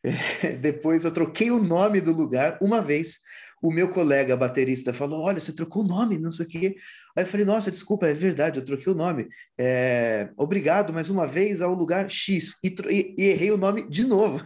[0.61, 3.19] Depois, eu troquei o nome do lugar uma vez.
[3.63, 6.77] O meu colega baterista falou: Olha, você trocou o nome, não sei o quê.
[7.17, 9.29] Aí eu falei: Nossa, desculpa, é verdade, eu troquei o nome.
[9.59, 12.57] É, obrigado mais uma vez ao lugar X.
[12.63, 14.45] E, e, e errei o nome de novo.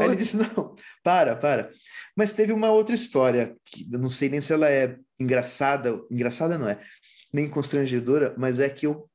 [0.00, 1.70] Aí ele disse: Não, para, para.
[2.16, 6.56] Mas teve uma outra história, que eu não sei nem se ela é engraçada, engraçada
[6.56, 6.80] não é,
[7.32, 9.10] nem constrangedora, mas é que eu,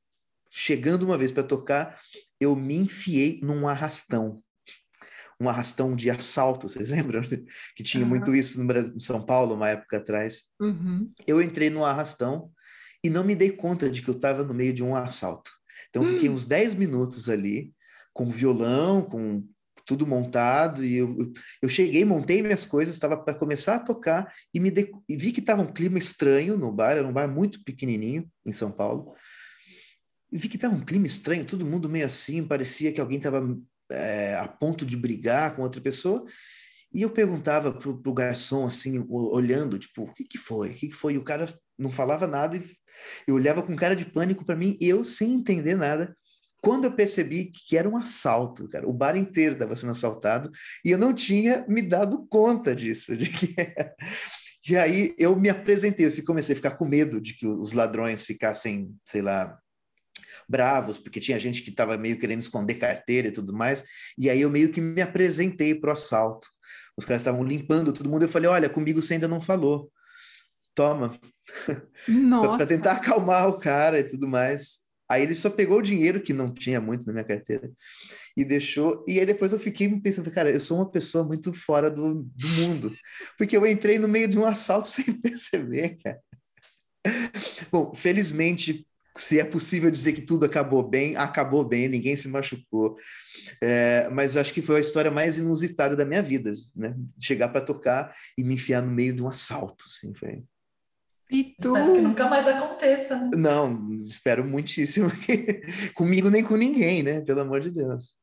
[0.50, 1.98] chegando uma vez para tocar,
[2.38, 4.42] eu me enfiei num arrastão.
[5.40, 7.22] Um arrastão de assalto, vocês lembram?
[7.74, 8.10] Que tinha uhum.
[8.10, 10.42] muito isso no Brasil, em São Paulo, uma época atrás.
[10.60, 11.08] Uhum.
[11.26, 12.50] Eu entrei no arrastão
[13.02, 15.50] e não me dei conta de que eu estava no meio de um assalto.
[15.88, 16.34] Então, fiquei hum.
[16.34, 17.72] uns 10 minutos ali,
[18.12, 19.44] com violão, com
[19.90, 24.60] tudo montado, e eu, eu cheguei, montei minhas coisas, estava para começar a tocar, e
[24.60, 27.64] me de, e vi que estava um clima estranho no bar, era um bar muito
[27.64, 29.16] pequenininho, em São Paulo,
[30.30, 33.44] e vi que estava um clima estranho, todo mundo meio assim, parecia que alguém estava
[33.90, 36.24] é, a ponto de brigar com outra pessoa,
[36.94, 40.70] e eu perguntava pro, pro garçom, assim, olhando, tipo, o que que foi?
[40.70, 41.14] O que que foi?
[41.14, 42.62] E o cara não falava nada, e
[43.26, 46.16] eu olhava com cara de pânico para mim, eu sem entender nada,
[46.60, 50.50] quando eu percebi que era um assalto, cara, o bar inteiro estava sendo assaltado
[50.84, 53.54] e eu não tinha me dado conta disso, de que
[54.68, 58.26] E aí eu me apresentei, eu comecei a ficar com medo de que os ladrões
[58.26, 59.58] ficassem, sei lá,
[60.46, 63.84] bravos, porque tinha gente que estava meio querendo esconder carteira e tudo mais.
[64.18, 66.48] E aí eu meio que me apresentei para o assalto.
[66.96, 68.24] Os caras estavam limpando todo mundo.
[68.24, 69.90] Eu falei: Olha, comigo você ainda não falou.
[70.74, 71.18] Toma.
[72.56, 74.89] para tentar acalmar o cara e tudo mais.
[75.10, 77.68] Aí ele só pegou o dinheiro, que não tinha muito na minha carteira,
[78.36, 79.04] e deixou.
[79.08, 82.48] E aí depois eu fiquei pensando, cara, eu sou uma pessoa muito fora do, do
[82.48, 82.94] mundo,
[83.36, 86.20] porque eu entrei no meio de um assalto sem perceber, cara.
[87.72, 88.86] Bom, felizmente,
[89.18, 92.96] se é possível dizer que tudo acabou bem, acabou bem, ninguém se machucou.
[93.60, 96.94] É, mas acho que foi a história mais inusitada da minha vida, né?
[97.18, 100.44] Chegar para tocar e me enfiar no meio de um assalto, assim, foi.
[101.30, 101.76] E tu?
[101.76, 103.16] Espero que nunca mais aconteça.
[103.16, 103.30] Né?
[103.36, 105.10] Não, espero muitíssimo.
[105.94, 107.20] Comigo nem com ninguém, né?
[107.20, 108.14] Pelo amor de Deus.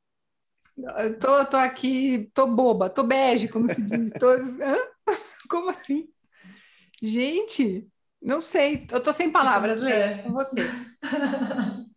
[0.98, 4.12] Eu tô, tô aqui, tô boba, tô bege, como se diz.
[4.14, 4.28] Tô...
[5.50, 6.10] Como assim?
[7.02, 7.88] Gente,
[8.22, 10.18] não sei, eu tô sem palavras, Lê, é.
[10.20, 10.62] com você.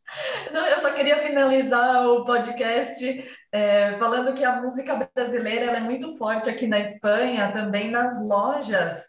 [0.53, 6.17] Não, eu só queria finalizar o podcast é, falando que a música brasileira é muito
[6.17, 9.05] forte aqui na Espanha, também nas lojas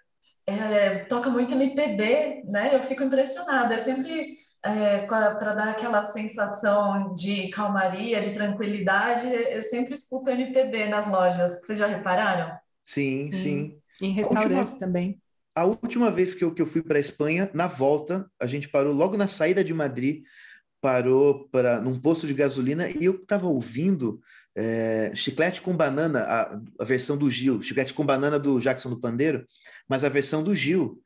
[0.46, 2.76] é, toca muito MPB, né?
[2.76, 3.76] Eu fico impressionada.
[3.76, 9.28] É sempre é, para dar aquela sensação de calmaria, de tranquilidade.
[9.28, 11.62] Eu sempre escuto MPB nas lojas.
[11.62, 12.56] Vocês já repararam?
[12.84, 13.40] Sim, sim.
[13.40, 13.82] sim.
[14.02, 15.22] Em restaurantes última, também.
[15.56, 18.70] A última vez que eu, que eu fui para a Espanha, na volta, a gente
[18.70, 20.24] parou logo na saída de Madrid,
[20.82, 24.20] parou para num posto de gasolina e eu estava ouvindo
[24.56, 29.00] é, Chiclete com Banana, a, a, versão do Gil, Chiclete com Banana do Jackson do
[29.00, 29.46] Pandeiro,
[29.88, 31.02] mas a versão do Gil,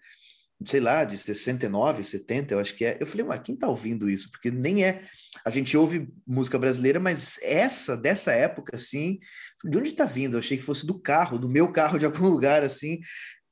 [0.65, 2.97] sei lá, de 69, 70, eu acho que é.
[2.99, 4.31] Eu falei, mas quem tá ouvindo isso?
[4.31, 5.03] Porque nem é.
[5.43, 9.19] A gente ouve música brasileira, mas essa, dessa época, assim,
[9.63, 10.35] de onde tá vindo?
[10.35, 12.99] Eu achei que fosse do carro, do meu carro, de algum lugar, assim.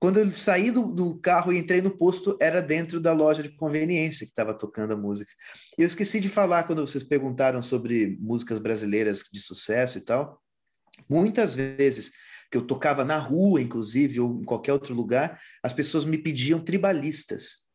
[0.03, 3.55] Quando eu saí do, do, carro e entrei no posto, era dentro da loja de
[3.55, 5.31] conveniência que estava tocando a música.
[5.77, 10.41] Eu esqueci de falar quando vocês perguntaram sobre músicas brasileiras de sucesso e tal.
[11.07, 12.11] Muitas vezes
[12.51, 16.59] que eu tocava na rua, inclusive, ou em qualquer outro lugar, as pessoas me pediam
[16.59, 17.69] tribalistas.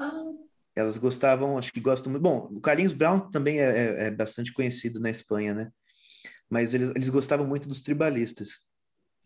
[0.00, 0.32] Ah.
[0.74, 2.22] Elas gostavam, acho que gostam muito.
[2.22, 5.70] Bom, o Carlinhos Brown também é, é, é bastante conhecido na Espanha, né?
[6.48, 8.60] Mas eles, eles gostavam muito dos tribalistas.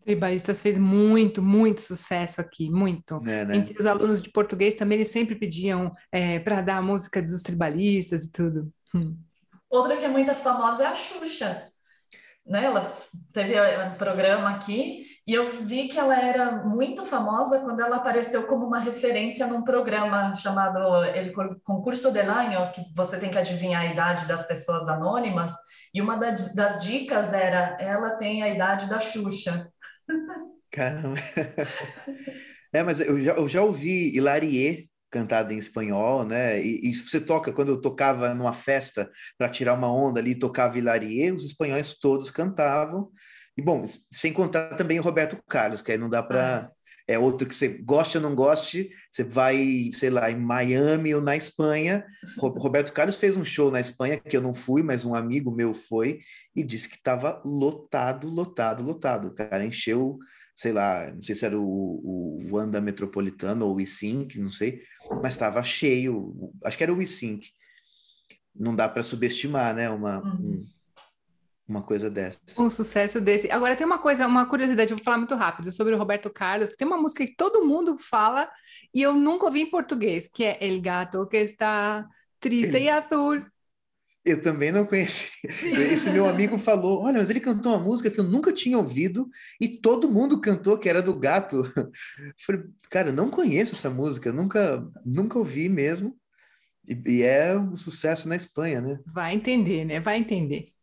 [0.09, 3.21] Tribalistas fez muito, muito sucesso aqui, muito.
[3.27, 3.57] É, né?
[3.57, 7.43] Entre os alunos de português também eles sempre pediam é, para dar a música dos
[7.43, 8.73] tribalistas e tudo.
[8.95, 9.15] Hum.
[9.69, 11.69] Outra que é muito famosa é a Xuxa.
[12.43, 12.65] Né?
[12.65, 12.91] Ela
[13.31, 18.47] teve um programa aqui e eu vi que ela era muito famosa quando ela apareceu
[18.47, 21.31] como uma referência num programa chamado El
[21.63, 25.53] Concurso del Año, que você tem que adivinhar a idade das pessoas anônimas.
[25.93, 29.71] E uma das, das dicas era: ela tem a idade da Xuxa.
[30.71, 31.15] Caramba.
[32.71, 36.61] É, mas eu já, eu já ouvi Hilarie cantada em espanhol, né?
[36.63, 40.77] E, e você toca, quando eu tocava numa festa para tirar uma onda ali, tocava
[40.77, 43.09] Hilarie, os espanhóis todos cantavam.
[43.57, 46.71] E bom, sem contar também o Roberto Carlos, que aí não dá para.
[47.09, 51.19] É outro que você goste ou não goste, você vai, sei lá, em Miami ou
[51.19, 52.05] na Espanha.
[52.37, 55.73] Roberto Carlos fez um show na Espanha que eu não fui, mas um amigo meu
[55.73, 56.19] foi
[56.55, 59.29] e disse que estava lotado, lotado, lotado.
[59.29, 60.19] O cara encheu,
[60.53, 64.83] sei lá, não sei se era o, o Wanda Metropolitano ou o E-Sync, não sei,
[65.23, 67.47] mas estava cheio, acho que era o E-Sync.
[68.55, 69.89] Não dá para subestimar, né?
[69.89, 70.35] Uma, uhum.
[70.35, 70.65] um,
[71.69, 72.39] uma coisa dessa.
[72.57, 73.49] Um sucesso desse.
[73.51, 76.71] Agora tem uma coisa, uma curiosidade, eu vou falar muito rápido sobre o Roberto Carlos,
[76.71, 78.49] que tem uma música que todo mundo fala
[78.93, 82.07] e eu nunca ouvi em português, que é El Gato que está
[82.39, 83.45] triste e azul.
[84.25, 85.31] Eu também não conheci.
[85.93, 89.29] Esse meu amigo falou: Olha, mas ele cantou uma música que eu nunca tinha ouvido
[89.61, 91.57] e todo mundo cantou, que era do gato.
[91.77, 96.17] Eu falei, cara, não conheço essa música, nunca, nunca ouvi mesmo.
[96.87, 98.99] E, e é um sucesso na Espanha, né?
[99.05, 99.99] Vai entender, né?
[99.99, 100.73] Vai entender.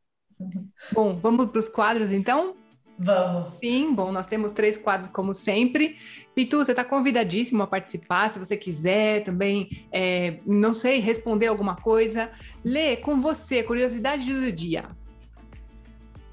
[0.92, 2.54] Bom, vamos para os quadros então?
[2.98, 3.48] Vamos.
[3.48, 5.96] Sim, bom, nós temos três quadros como sempre.
[6.34, 11.76] Pitu, você está convidadíssimo a participar, se você quiser também, é, não sei, responder alguma
[11.76, 12.30] coisa.
[12.64, 14.88] Lê com você, curiosidade do dia.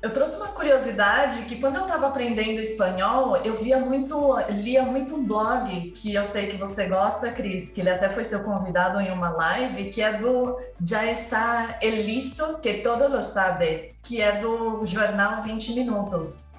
[0.03, 5.15] Eu trouxe uma curiosidade que quando eu estava aprendendo espanhol, eu via muito, lia muito
[5.15, 8.99] um blog que eu sei que você gosta, Cris, que ele até foi seu convidado
[8.99, 14.21] em uma live, que é do Já está el listo que todo lo sabe, que
[14.21, 16.49] é do jornal 20 minutos,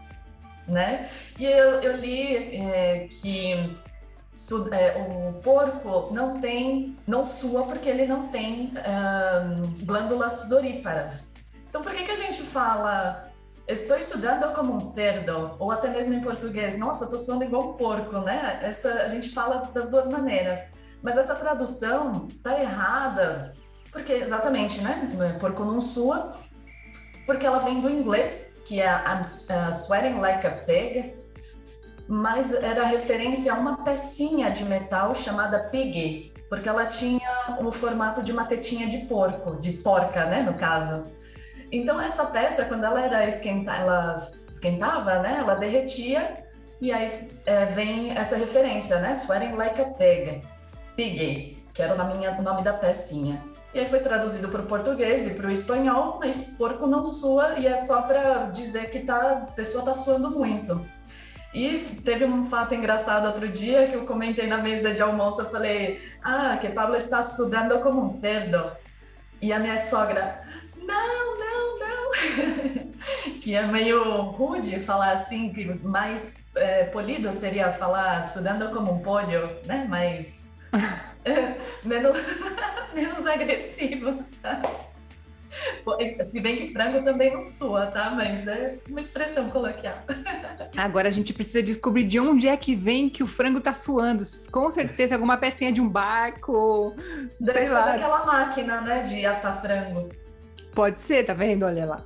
[0.67, 1.11] né?
[1.39, 3.77] E eu, eu li é, que
[4.73, 11.35] é, o porco não tem, não sua porque ele não tem um, glândulas sudoríparas.
[11.69, 13.34] Então, por que, que a gente fala
[13.67, 17.73] estou estudando como um cerdo, ou até mesmo em português, nossa, estou suando igual um
[17.75, 18.59] porco, né?
[18.63, 20.61] Essa, a gente fala das duas maneiras.
[21.03, 23.55] Mas essa tradução tá errada,
[23.91, 25.09] porque exatamente, né?
[25.41, 26.33] Porco não sua,
[27.27, 29.23] porque ela vem do inglês, que é I'm
[29.71, 31.15] sweating like a pig,
[32.07, 38.23] mas era referência a uma pecinha de metal chamada pig, porque ela tinha o formato
[38.23, 41.05] de uma tetinha de porco, de porca, né, no caso.
[41.75, 45.39] Então essa peça, quando ela era esquenta, ela esquentava, né?
[45.41, 46.45] Ela derretia
[46.81, 49.13] e aí é, vem essa referência, né?
[49.13, 50.41] Sweating like a pig,
[50.95, 53.43] pig, que era nome, o nome da pecinha.
[53.75, 57.59] E aí foi traduzido para o português e para o espanhol, mas porco não sua
[57.59, 60.81] e é só para dizer que tá, a pessoa está suando muito.
[61.53, 65.51] E teve um fato engraçado outro dia que eu comentei na mesa de almoço, eu
[65.51, 68.71] falei, ah, que Pablo está sudando como um cerdo.
[69.43, 70.41] E a minha sogra,
[70.87, 72.11] não, não, não.
[73.41, 78.99] que é meio rude falar assim, que mais é, polido seria falar sudando como um
[79.01, 79.87] polho, né?
[79.89, 80.51] Mais.
[81.25, 82.17] é, menos,
[82.93, 84.25] menos agressivo.
[86.25, 88.11] Se bem que frango também não sua, tá?
[88.11, 89.99] Mas é uma expressão coloquial.
[90.77, 94.25] Agora a gente precisa descobrir de onde é que vem que o frango tá suando.
[94.51, 96.97] Com certeza alguma pecinha de um barco.
[97.39, 99.03] Deve ser daquela máquina, né?
[99.05, 100.09] De assar frango.
[100.75, 101.65] Pode ser, tá vendo?
[101.65, 102.05] Olha lá.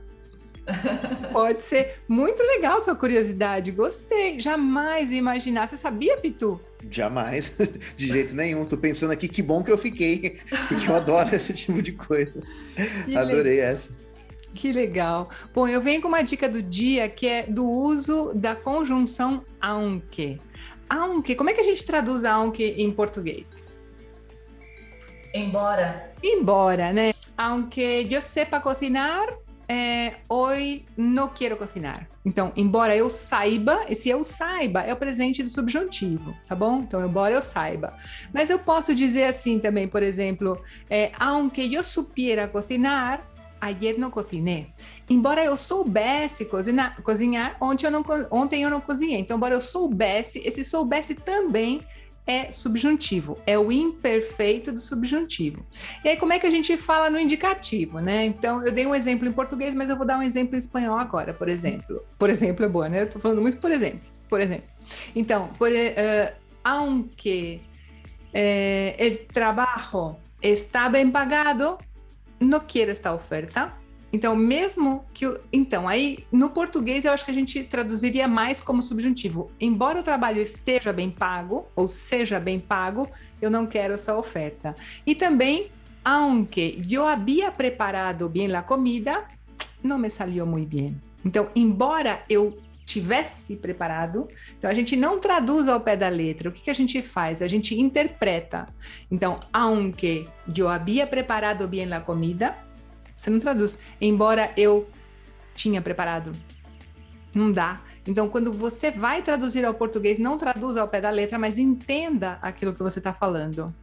[1.33, 1.97] Pode ser.
[2.07, 3.71] Muito legal sua curiosidade.
[3.71, 4.39] Gostei.
[4.39, 5.67] Jamais imaginar.
[5.67, 6.61] Você sabia, Pitu?
[6.91, 7.57] Jamais.
[7.97, 8.65] De jeito nenhum.
[8.65, 10.39] Tô pensando aqui que bom que eu fiquei.
[10.69, 12.41] Porque eu adoro esse tipo de coisa.
[13.05, 13.71] Que Adorei legal.
[13.71, 13.91] essa.
[14.55, 15.29] Que legal.
[15.55, 20.41] Bom, eu venho com uma dica do dia que é do uso da conjunção aunque.
[20.91, 23.63] Aunque, como é que a gente traduz aunque em português?
[25.35, 26.13] Embora.
[26.23, 27.13] Embora, né?
[27.39, 29.29] Aunque yo sepa cocinar,
[29.69, 32.09] é, hoje não quero cocinar.
[32.25, 36.81] Então, embora eu saiba, esse eu saiba é o presente do subjuntivo, tá bom?
[36.81, 37.97] Então, embora eu saiba.
[38.35, 40.61] Mas eu posso dizer assim também, por exemplo,
[40.91, 43.23] é, aunque eu supiera cocinar,
[43.61, 44.73] ayer não cozinhei.
[45.09, 49.21] Embora eu soubesse cozinhar, cozinhar ontem, eu não, ontem eu não cozinhei.
[49.21, 51.83] Então, embora eu soubesse, esse soubesse também
[52.29, 55.67] é subjuntivo, é o imperfeito do subjuntivo.
[56.05, 58.27] E aí, como é que a gente fala no indicativo, né?
[58.27, 60.99] Então, eu dei um exemplo em português, mas eu vou dar um exemplo em espanhol
[60.99, 62.05] agora, por exemplo.
[62.19, 63.01] Por exemplo é boa, né?
[63.03, 64.01] Eu tô falando muito por exemplo.
[64.29, 64.69] por exemplo.
[65.17, 67.63] Então, por, uh, aunque
[68.33, 71.79] eh, el trabajo está bem pagado,
[72.39, 73.73] não quero esta oferta.
[74.13, 75.25] Então, mesmo que.
[75.53, 79.51] Então, aí, no português, eu acho que a gente traduziria mais como subjuntivo.
[79.61, 83.09] Embora o trabalho esteja bem pago, ou seja bem pago,
[83.41, 84.75] eu não quero essa oferta.
[85.07, 85.71] E também,
[86.05, 89.25] aunque eu havia preparado bem a comida,
[89.83, 90.97] não me salió muito bem.
[91.25, 94.27] Então, embora eu tivesse preparado.
[94.59, 96.49] Então a gente não traduz ao pé da letra.
[96.49, 97.43] O que, que a gente faz?
[97.43, 98.67] A gente interpreta.
[99.11, 102.57] Então, aunque eu havia preparado bem a comida,
[103.19, 103.79] você não traduz.
[104.01, 104.89] Embora eu
[105.55, 106.33] tinha preparado.
[107.35, 107.81] Não dá.
[108.07, 112.39] Então, quando você vai traduzir ao português, não traduza ao pé da letra, mas entenda
[112.41, 113.75] aquilo que você está falando.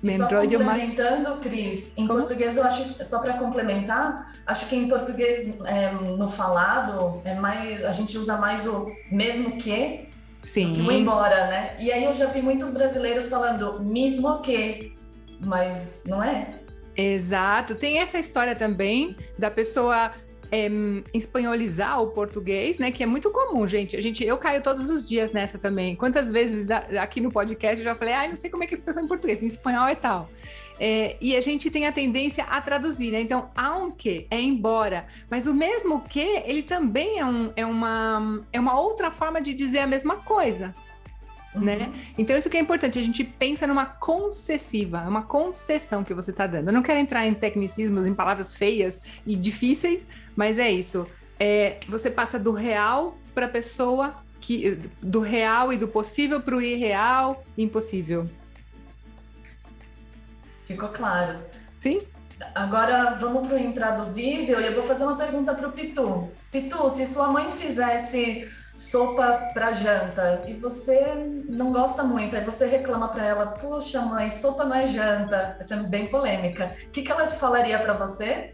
[0.00, 1.40] E só complementando, mais...
[1.40, 2.20] Cris, em Como?
[2.20, 7.84] português eu acho, só para complementar, acho que em português é, no falado é mais,
[7.84, 10.08] a gente usa mais o mesmo que
[10.44, 10.68] Sim.
[10.68, 11.74] do que o embora, né?
[11.80, 14.96] E aí eu já vi muitos brasileiros falando mesmo que,
[15.40, 16.57] mas não é?
[16.98, 17.76] Exato.
[17.76, 20.10] Tem essa história também da pessoa
[20.50, 20.68] é,
[21.14, 22.90] espanholizar o português, né?
[22.90, 23.96] Que é muito comum, gente.
[23.96, 25.94] A gente, eu caio todos os dias nessa também.
[25.94, 28.74] Quantas vezes da, aqui no podcast eu já falei, ah, não sei como é que
[28.74, 30.28] expressão em português, em espanhol é tal.
[30.80, 33.20] É, e a gente tem a tendência a traduzir, né?
[33.20, 38.58] Então, aunque é embora, mas o mesmo que, ele também é, um, é, uma, é
[38.58, 40.74] uma outra forma de dizer a mesma coisa.
[41.54, 41.62] Uhum.
[41.62, 41.92] Né?
[42.16, 46.30] Então, isso que é importante, a gente pensa numa concessiva, é uma concessão que você
[46.30, 46.68] está dando.
[46.68, 51.06] Eu não quero entrar em tecnicismos, em palavras feias e difíceis, mas é isso.
[51.40, 56.56] É, você passa do real para a pessoa que do real e do possível para
[56.56, 58.28] o irreal, impossível.
[60.66, 61.38] Ficou claro.
[61.80, 62.00] Sim.
[62.54, 66.30] Agora vamos para o intraduzível e eu vou fazer uma pergunta para o Pitu.
[66.52, 68.48] Pitu, se sua mãe fizesse
[68.78, 71.12] sopa para janta e você
[71.48, 75.74] não gosta muito, aí você reclama para ela, puxa mãe, sopa não é janta, essa
[75.74, 76.72] é bem polêmica.
[76.86, 78.52] O que, que ela te falaria para você?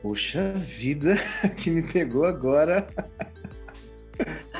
[0.00, 1.16] Puxa vida,
[1.58, 2.86] que me pegou agora.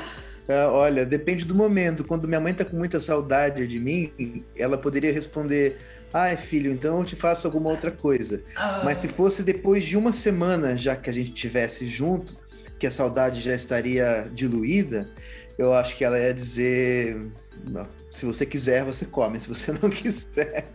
[0.49, 2.05] Ah, olha, depende do momento.
[2.05, 5.77] Quando minha mãe tá com muita saudade de mim, ela poderia responder:
[6.13, 8.41] Ah, filho, então eu te faço alguma outra coisa.
[8.55, 8.81] Ah.
[8.81, 12.37] Mas se fosse depois de uma semana, já que a gente tivesse junto,
[12.79, 15.09] que a saudade já estaria diluída,
[15.57, 17.31] eu acho que ela ia dizer:
[17.65, 19.39] não, se você quiser, você come.
[19.39, 20.65] Se você não quiser,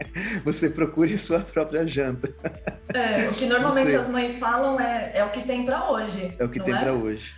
[0.45, 2.29] você procure sua própria janta.
[2.93, 6.35] É, o que normalmente as mães falam é, é o que tem para hoje.
[6.39, 6.79] É o que tem é?
[6.79, 7.35] para hoje.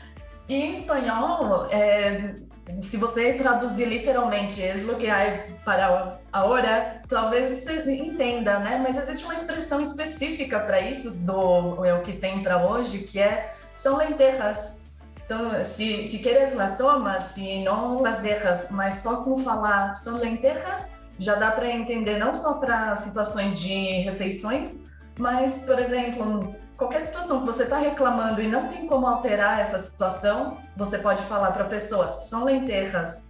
[0.48, 2.34] E em espanhol, é,
[2.82, 8.80] se você traduzir literalmente es lo que hay para ahora, talvez você entenda, né?
[8.82, 13.20] Mas existe uma expressão específica para isso do é o que tem para hoje, que
[13.20, 14.82] é são lentejas.
[15.24, 20.18] Então, se, se queres la tomas, se não las dejas, mas só com falar são
[20.18, 24.80] lentejas, já dá para entender não só para situações de refeições,
[25.18, 29.78] mas, por exemplo, qualquer situação que você está reclamando e não tem como alterar essa
[29.78, 33.28] situação, você pode falar para a pessoa, são lentejas.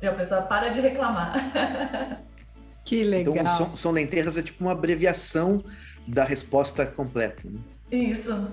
[0.00, 1.34] E a pessoa para de reclamar.
[2.82, 3.36] Que legal.
[3.36, 5.62] Então, são, são lentejas é tipo uma abreviação
[6.08, 7.48] da resposta completa.
[7.48, 7.60] Né?
[7.88, 8.48] Isso.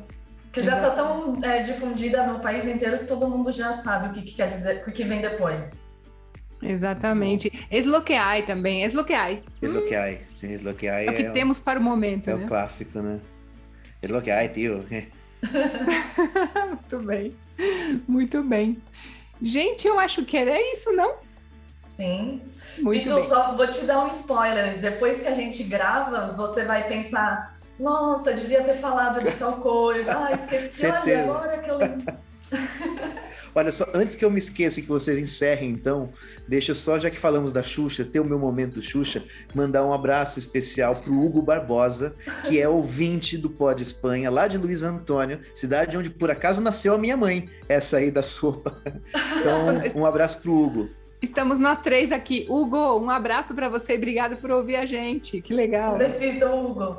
[0.57, 4.11] Que já está tão é, difundida no país inteiro que todo mundo já sabe o
[4.11, 5.85] que, que quer dizer, o que vem depois.
[6.59, 7.67] Exatamente.
[7.69, 9.43] Esloqueai também, esloqueai.
[9.61, 12.43] Esloqueai, sim, esloqueai é o que é temos para o momento, É né?
[12.43, 13.19] o clássico, né?
[14.01, 14.83] Esloqueai, tio.
[16.67, 17.31] Muito bem,
[18.07, 18.81] muito bem.
[19.39, 21.17] Gente, eu acho que era isso, não?
[21.91, 22.41] Sim.
[22.79, 23.27] Muito Pico, bem.
[23.27, 24.79] só vou te dar um spoiler.
[24.79, 30.11] Depois que a gente grava, você vai pensar nossa, devia ter falado de tal coisa.
[30.11, 30.75] Ah, esqueci.
[30.75, 31.23] Certeza.
[31.23, 32.17] Olha, agora que eu lembro.
[33.53, 36.09] Olha só, antes que eu me esqueça que vocês encerrem, então,
[36.47, 39.23] deixa eu só, já que falamos da Xuxa, ter o meu momento Xuxa,
[39.53, 42.15] mandar um abraço especial para o Hugo Barbosa,
[42.47, 46.93] que é ouvinte do Pod Espanha, lá de Luiz Antônio, cidade onde por acaso nasceu
[46.93, 48.77] a minha mãe, essa aí da sopa.
[49.39, 50.89] Então, um abraço para o Hugo.
[51.21, 52.45] Estamos nós três aqui.
[52.49, 55.41] Hugo, um abraço para você e obrigado por ouvir a gente.
[55.41, 55.97] Que legal.
[55.97, 56.97] Besitos, Hugo.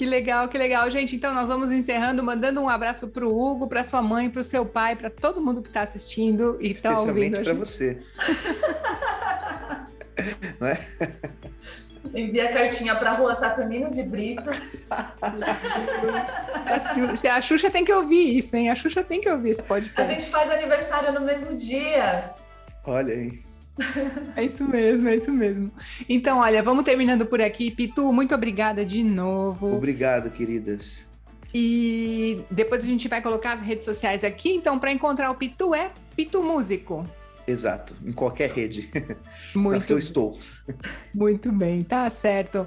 [0.00, 0.90] Que legal, que legal.
[0.90, 4.40] Gente, então nós vamos encerrando, mandando um abraço para o Hugo, para sua mãe, para
[4.40, 7.36] o seu pai, para todo mundo que está assistindo e está ouvindo.
[7.36, 7.98] Especialmente para você.
[10.58, 10.78] Não é?
[12.14, 14.48] Envia a cartinha para a rua Saturnino de Brito.
[14.90, 18.70] a, Xuxa, a Xuxa tem que ouvir isso, hein?
[18.70, 20.00] A Xuxa tem que ouvir esse podcast.
[20.00, 22.32] A gente faz aniversário no mesmo dia.
[22.86, 23.49] Olha aí.
[24.36, 25.70] É isso mesmo, é isso mesmo.
[26.08, 27.70] Então, olha, vamos terminando por aqui.
[27.70, 29.74] Pitu, muito obrigada de novo.
[29.74, 31.08] Obrigado, queridas.
[31.54, 34.50] E depois a gente vai colocar as redes sociais aqui.
[34.52, 37.04] Então, para encontrar o Pitu é Pitu Músico.
[37.46, 38.88] Exato, em qualquer rede.
[39.54, 40.38] Muito Mas que eu estou.
[41.14, 42.66] Muito bem, tá certo.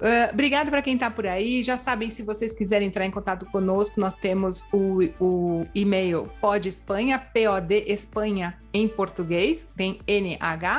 [0.00, 1.62] Uh, obrigado para quem está por aí.
[1.62, 7.18] Já sabem, se vocês quiserem entrar em contato conosco, nós temos o, o e-mail podespanha,
[7.18, 10.38] P-O-D Espanha em português, tem nh,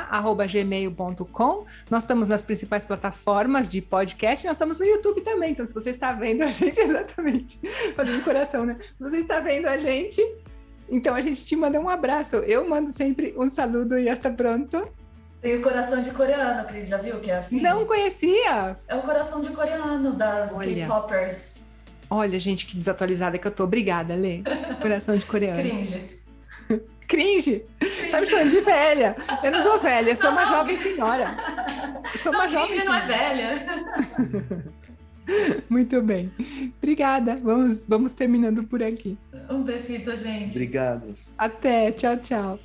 [0.09, 1.65] arroba gmail.com.
[1.89, 5.51] Nós estamos nas principais plataformas de podcast, nós estamos no YouTube também.
[5.51, 7.59] Então, se você está vendo a gente, exatamente,
[7.95, 8.77] fazendo coração, né?
[8.79, 10.19] Se você está vendo a gente,
[10.89, 12.37] então a gente te manda um abraço.
[12.37, 14.87] Eu mando sempre um saludo e está pronto.
[15.41, 17.59] Tem o coração de coreano, Cris, já viu que é assim?
[17.61, 18.77] Não conhecia!
[18.87, 21.55] É o coração de coreano das K-popers.
[22.09, 23.63] Olha, gente, que desatualizada que eu tô.
[23.63, 24.43] Obrigada, Lê.
[24.81, 25.61] Coração de coreano.
[25.61, 26.19] Cringe.
[27.07, 27.65] Cringe.
[27.79, 28.29] Cringe.
[28.29, 29.15] Falando de velha.
[29.43, 31.35] Eu não sou velha, eu sou uma jovem senhora.
[32.13, 33.07] Eu sou uma não, jovem cringe senhora.
[33.07, 34.71] não é velha.
[35.69, 36.31] Muito bem.
[36.77, 37.37] Obrigada.
[37.37, 39.17] Vamos, vamos terminando por aqui.
[39.49, 40.51] Um besito, gente.
[40.51, 41.15] Obrigado.
[41.37, 41.91] Até.
[41.91, 42.59] Tchau, tchau.